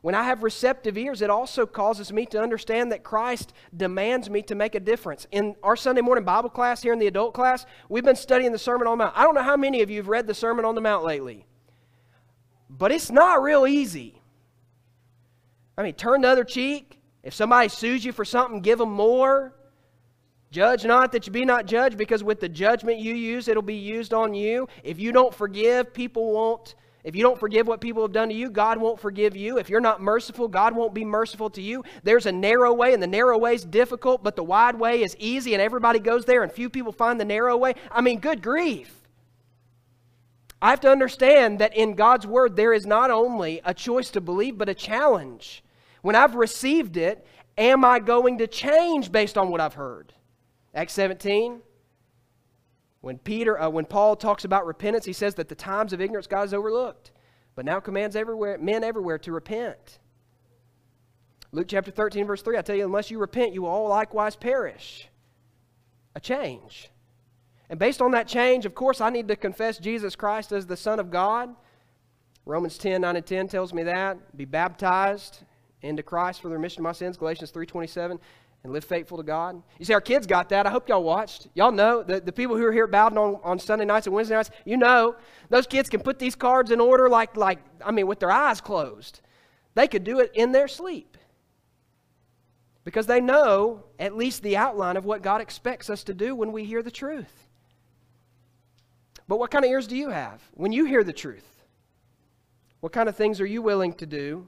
When 0.00 0.14
I 0.14 0.24
have 0.24 0.42
receptive 0.42 0.96
ears, 0.98 1.22
it 1.22 1.30
also 1.30 1.66
causes 1.66 2.12
me 2.12 2.26
to 2.26 2.40
understand 2.40 2.92
that 2.92 3.04
Christ 3.04 3.52
demands 3.76 4.28
me 4.28 4.42
to 4.42 4.54
make 4.54 4.74
a 4.74 4.80
difference. 4.80 5.26
In 5.30 5.54
our 5.62 5.76
Sunday 5.76 6.00
morning 6.00 6.24
Bible 6.24 6.50
class 6.50 6.82
here 6.82 6.92
in 6.92 6.98
the 6.98 7.06
adult 7.06 7.34
class, 7.34 7.66
we've 7.88 8.04
been 8.04 8.16
studying 8.16 8.52
the 8.52 8.58
Sermon 8.58 8.86
on 8.86 8.98
the 8.98 9.04
Mount. 9.04 9.16
I 9.16 9.22
don't 9.22 9.34
know 9.34 9.42
how 9.42 9.56
many 9.56 9.82
of 9.82 9.90
you 9.90 9.98
have 9.98 10.08
read 10.08 10.26
the 10.26 10.34
Sermon 10.34 10.64
on 10.64 10.74
the 10.74 10.80
Mount 10.80 11.04
lately, 11.04 11.46
but 12.68 12.90
it's 12.92 13.10
not 13.10 13.42
real 13.42 13.66
easy. 13.66 14.22
I 15.76 15.82
mean, 15.82 15.94
turn 15.94 16.22
the 16.22 16.28
other 16.28 16.44
cheek. 16.44 16.98
If 17.22 17.34
somebody 17.34 17.68
sues 17.68 18.04
you 18.04 18.12
for 18.12 18.24
something, 18.24 18.60
give 18.60 18.78
them 18.78 18.92
more. 18.92 19.54
Judge 20.50 20.84
not 20.84 21.12
that 21.12 21.26
you 21.26 21.32
be 21.32 21.44
not 21.44 21.66
judged, 21.66 21.96
because 21.96 22.22
with 22.22 22.40
the 22.40 22.48
judgment 22.48 22.98
you 22.98 23.14
use, 23.14 23.48
it'll 23.48 23.62
be 23.62 23.76
used 23.76 24.12
on 24.12 24.34
you. 24.34 24.68
If 24.84 25.00
you 25.00 25.12
don't 25.12 25.34
forgive, 25.34 25.94
people 25.94 26.32
won't 26.32 26.74
if 27.04 27.16
you 27.16 27.22
don't 27.22 27.38
forgive 27.38 27.66
what 27.66 27.80
people 27.80 28.02
have 28.02 28.12
done 28.12 28.28
to 28.28 28.34
you, 28.34 28.48
God 28.48 28.78
won't 28.78 29.00
forgive 29.00 29.34
you. 29.36 29.58
If 29.58 29.68
you're 29.68 29.80
not 29.80 30.00
merciful, 30.00 30.46
God 30.46 30.76
won't 30.76 30.94
be 30.94 31.04
merciful 31.04 31.50
to 31.50 31.62
you. 31.62 31.82
There's 32.04 32.26
a 32.26 32.32
narrow 32.32 32.72
way, 32.72 32.94
and 32.94 33.02
the 33.02 33.08
narrow 33.08 33.36
way 33.38 33.54
is 33.54 33.64
difficult, 33.64 34.22
but 34.22 34.36
the 34.36 34.44
wide 34.44 34.78
way 34.78 35.02
is 35.02 35.16
easy, 35.18 35.52
and 35.54 35.60
everybody 35.60 35.98
goes 35.98 36.24
there, 36.24 36.44
and 36.44 36.52
few 36.52 36.70
people 36.70 36.92
find 36.92 37.18
the 37.18 37.24
narrow 37.24 37.56
way. 37.56 37.74
I 37.90 38.02
mean, 38.02 38.20
good 38.20 38.40
grief. 38.40 38.94
I 40.60 40.70
have 40.70 40.80
to 40.80 40.90
understand 40.90 41.58
that 41.58 41.76
in 41.76 41.94
God's 41.94 42.24
Word, 42.24 42.54
there 42.54 42.72
is 42.72 42.86
not 42.86 43.10
only 43.10 43.60
a 43.64 43.74
choice 43.74 44.10
to 44.10 44.20
believe, 44.20 44.56
but 44.56 44.68
a 44.68 44.74
challenge. 44.74 45.64
When 46.02 46.14
I've 46.14 46.36
received 46.36 46.96
it, 46.96 47.26
am 47.58 47.84
I 47.84 47.98
going 47.98 48.38
to 48.38 48.46
change 48.46 49.10
based 49.10 49.36
on 49.36 49.50
what 49.50 49.60
I've 49.60 49.74
heard? 49.74 50.12
Acts 50.72 50.92
17. 50.92 51.60
When 53.02 53.18
Peter, 53.18 53.60
uh, 53.60 53.68
when 53.68 53.84
Paul 53.84 54.16
talks 54.16 54.44
about 54.44 54.64
repentance, 54.64 55.04
he 55.04 55.12
says 55.12 55.34
that 55.34 55.48
the 55.48 55.56
times 55.56 55.92
of 55.92 56.00
ignorance 56.00 56.28
God 56.28 56.42
has 56.42 56.54
overlooked, 56.54 57.10
but 57.56 57.64
now 57.64 57.80
commands 57.80 58.16
everywhere, 58.16 58.56
men 58.58 58.84
everywhere 58.84 59.18
to 59.18 59.32
repent. 59.32 59.98
Luke 61.50 61.66
chapter 61.68 61.90
13, 61.90 62.26
verse 62.26 62.42
3, 62.42 62.56
I 62.56 62.62
tell 62.62 62.76
you, 62.76 62.84
unless 62.84 63.10
you 63.10 63.18
repent, 63.18 63.52
you 63.52 63.62
will 63.62 63.70
all 63.70 63.88
likewise 63.88 64.36
perish. 64.36 65.08
A 66.14 66.20
change. 66.20 66.90
And 67.68 67.78
based 67.78 68.00
on 68.00 68.12
that 68.12 68.28
change, 68.28 68.66
of 68.66 68.74
course, 68.74 69.00
I 69.00 69.10
need 69.10 69.26
to 69.28 69.36
confess 69.36 69.78
Jesus 69.78 70.14
Christ 70.14 70.52
as 70.52 70.66
the 70.66 70.76
Son 70.76 71.00
of 71.00 71.10
God. 71.10 71.54
Romans 72.46 72.78
10, 72.78 73.00
9 73.00 73.16
and 73.16 73.26
10 73.26 73.48
tells 73.48 73.74
me 73.74 73.82
that. 73.82 74.36
Be 74.36 74.44
baptized 74.44 75.40
into 75.80 76.04
Christ 76.04 76.40
for 76.40 76.48
the 76.48 76.54
remission 76.54 76.80
of 76.80 76.84
my 76.84 76.92
sins. 76.92 77.16
Galatians 77.16 77.50
3.27 77.50 78.20
and 78.64 78.72
live 78.72 78.84
faithful 78.84 79.16
to 79.16 79.24
God. 79.24 79.60
You 79.78 79.84
see, 79.84 79.92
our 79.92 80.00
kids 80.00 80.26
got 80.26 80.48
that. 80.50 80.66
I 80.66 80.70
hope 80.70 80.88
y'all 80.88 81.02
watched. 81.02 81.48
Y'all 81.54 81.72
know, 81.72 82.02
the, 82.02 82.20
the 82.20 82.32
people 82.32 82.56
who 82.56 82.64
are 82.64 82.72
here 82.72 82.86
Bowden 82.86 83.18
on, 83.18 83.40
on 83.42 83.58
Sunday 83.58 83.84
nights 83.84 84.06
and 84.06 84.14
Wednesday 84.14 84.36
nights, 84.36 84.50
you 84.64 84.76
know, 84.76 85.16
those 85.48 85.66
kids 85.66 85.88
can 85.88 86.00
put 86.00 86.18
these 86.18 86.36
cards 86.36 86.70
in 86.70 86.80
order 86.80 87.08
like, 87.08 87.36
like, 87.36 87.58
I 87.84 87.90
mean, 87.90 88.06
with 88.06 88.20
their 88.20 88.30
eyes 88.30 88.60
closed. 88.60 89.20
They 89.74 89.88
could 89.88 90.04
do 90.04 90.20
it 90.20 90.30
in 90.34 90.52
their 90.52 90.68
sleep. 90.68 91.16
Because 92.84 93.06
they 93.06 93.20
know 93.20 93.84
at 93.98 94.16
least 94.16 94.42
the 94.42 94.56
outline 94.56 94.96
of 94.96 95.04
what 95.04 95.22
God 95.22 95.40
expects 95.40 95.88
us 95.88 96.04
to 96.04 96.14
do 96.14 96.34
when 96.34 96.52
we 96.52 96.64
hear 96.64 96.82
the 96.82 96.90
truth. 96.90 97.48
But 99.28 99.38
what 99.38 99.50
kind 99.50 99.64
of 99.64 99.70
ears 99.70 99.86
do 99.86 99.96
you 99.96 100.10
have 100.10 100.42
when 100.54 100.72
you 100.72 100.84
hear 100.84 101.04
the 101.04 101.12
truth? 101.12 101.46
What 102.80 102.92
kind 102.92 103.08
of 103.08 103.16
things 103.16 103.40
are 103.40 103.46
you 103.46 103.62
willing 103.62 103.92
to 103.94 104.06
do? 104.06 104.46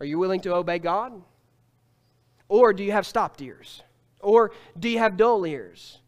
Are 0.00 0.06
you 0.06 0.18
willing 0.18 0.40
to 0.40 0.54
obey 0.54 0.80
God? 0.80 1.12
Or 2.52 2.74
do 2.74 2.84
you 2.84 2.92
have 2.92 3.06
stopped 3.06 3.40
ears? 3.40 3.82
Or 4.20 4.52
do 4.78 4.90
you 4.90 4.98
have 4.98 5.16
dull 5.16 5.46
ears? 5.46 6.00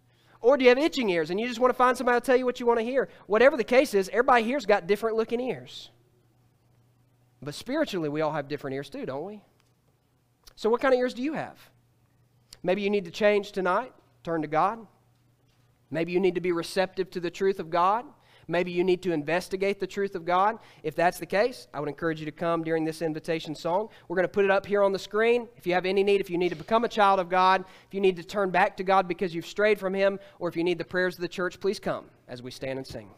Or 0.42 0.58
do 0.58 0.64
you 0.64 0.68
have 0.68 0.76
itching 0.76 1.08
ears 1.08 1.30
and 1.30 1.40
you 1.40 1.48
just 1.48 1.58
want 1.58 1.72
to 1.72 1.74
find 1.74 1.96
somebody 1.96 2.20
to 2.20 2.26
tell 2.26 2.36
you 2.36 2.44
what 2.44 2.60
you 2.60 2.66
want 2.66 2.80
to 2.80 2.84
hear? 2.84 3.08
Whatever 3.26 3.56
the 3.56 3.64
case 3.64 3.94
is, 3.94 4.10
everybody 4.10 4.44
here's 4.44 4.66
got 4.66 4.86
different 4.86 5.16
looking 5.16 5.40
ears. 5.40 5.88
But 7.40 7.54
spiritually, 7.54 8.10
we 8.10 8.20
all 8.20 8.32
have 8.32 8.46
different 8.46 8.74
ears 8.76 8.90
too, 8.90 9.06
don't 9.06 9.24
we? 9.24 9.40
So, 10.54 10.68
what 10.68 10.82
kind 10.82 10.92
of 10.92 11.00
ears 11.00 11.14
do 11.14 11.22
you 11.22 11.32
have? 11.32 11.56
Maybe 12.62 12.82
you 12.82 12.90
need 12.90 13.06
to 13.06 13.10
change 13.10 13.52
tonight, 13.52 13.94
turn 14.22 14.42
to 14.42 14.48
God. 14.48 14.86
Maybe 15.90 16.12
you 16.12 16.20
need 16.20 16.34
to 16.34 16.42
be 16.42 16.52
receptive 16.52 17.08
to 17.12 17.20
the 17.20 17.30
truth 17.30 17.58
of 17.58 17.70
God. 17.70 18.04
Maybe 18.48 18.70
you 18.70 18.84
need 18.84 19.02
to 19.02 19.12
investigate 19.12 19.80
the 19.80 19.86
truth 19.86 20.14
of 20.14 20.24
God. 20.24 20.58
If 20.82 20.94
that's 20.94 21.18
the 21.18 21.26
case, 21.26 21.68
I 21.72 21.80
would 21.80 21.88
encourage 21.88 22.20
you 22.20 22.26
to 22.26 22.32
come 22.32 22.62
during 22.64 22.84
this 22.84 23.02
invitation 23.02 23.54
song. 23.54 23.88
We're 24.08 24.16
going 24.16 24.24
to 24.24 24.32
put 24.32 24.44
it 24.44 24.50
up 24.50 24.66
here 24.66 24.82
on 24.82 24.92
the 24.92 24.98
screen. 24.98 25.48
If 25.56 25.66
you 25.66 25.74
have 25.74 25.86
any 25.86 26.02
need, 26.02 26.20
if 26.20 26.30
you 26.30 26.38
need 26.38 26.50
to 26.50 26.56
become 26.56 26.84
a 26.84 26.88
child 26.88 27.20
of 27.20 27.28
God, 27.28 27.64
if 27.86 27.94
you 27.94 28.00
need 28.00 28.16
to 28.16 28.24
turn 28.24 28.50
back 28.50 28.76
to 28.76 28.84
God 28.84 29.08
because 29.08 29.34
you've 29.34 29.46
strayed 29.46 29.78
from 29.78 29.94
Him, 29.94 30.18
or 30.38 30.48
if 30.48 30.56
you 30.56 30.64
need 30.64 30.78
the 30.78 30.84
prayers 30.84 31.14
of 31.14 31.20
the 31.20 31.28
church, 31.28 31.60
please 31.60 31.78
come 31.78 32.06
as 32.28 32.42
we 32.42 32.50
stand 32.50 32.78
and 32.78 32.86
sing. 32.86 33.10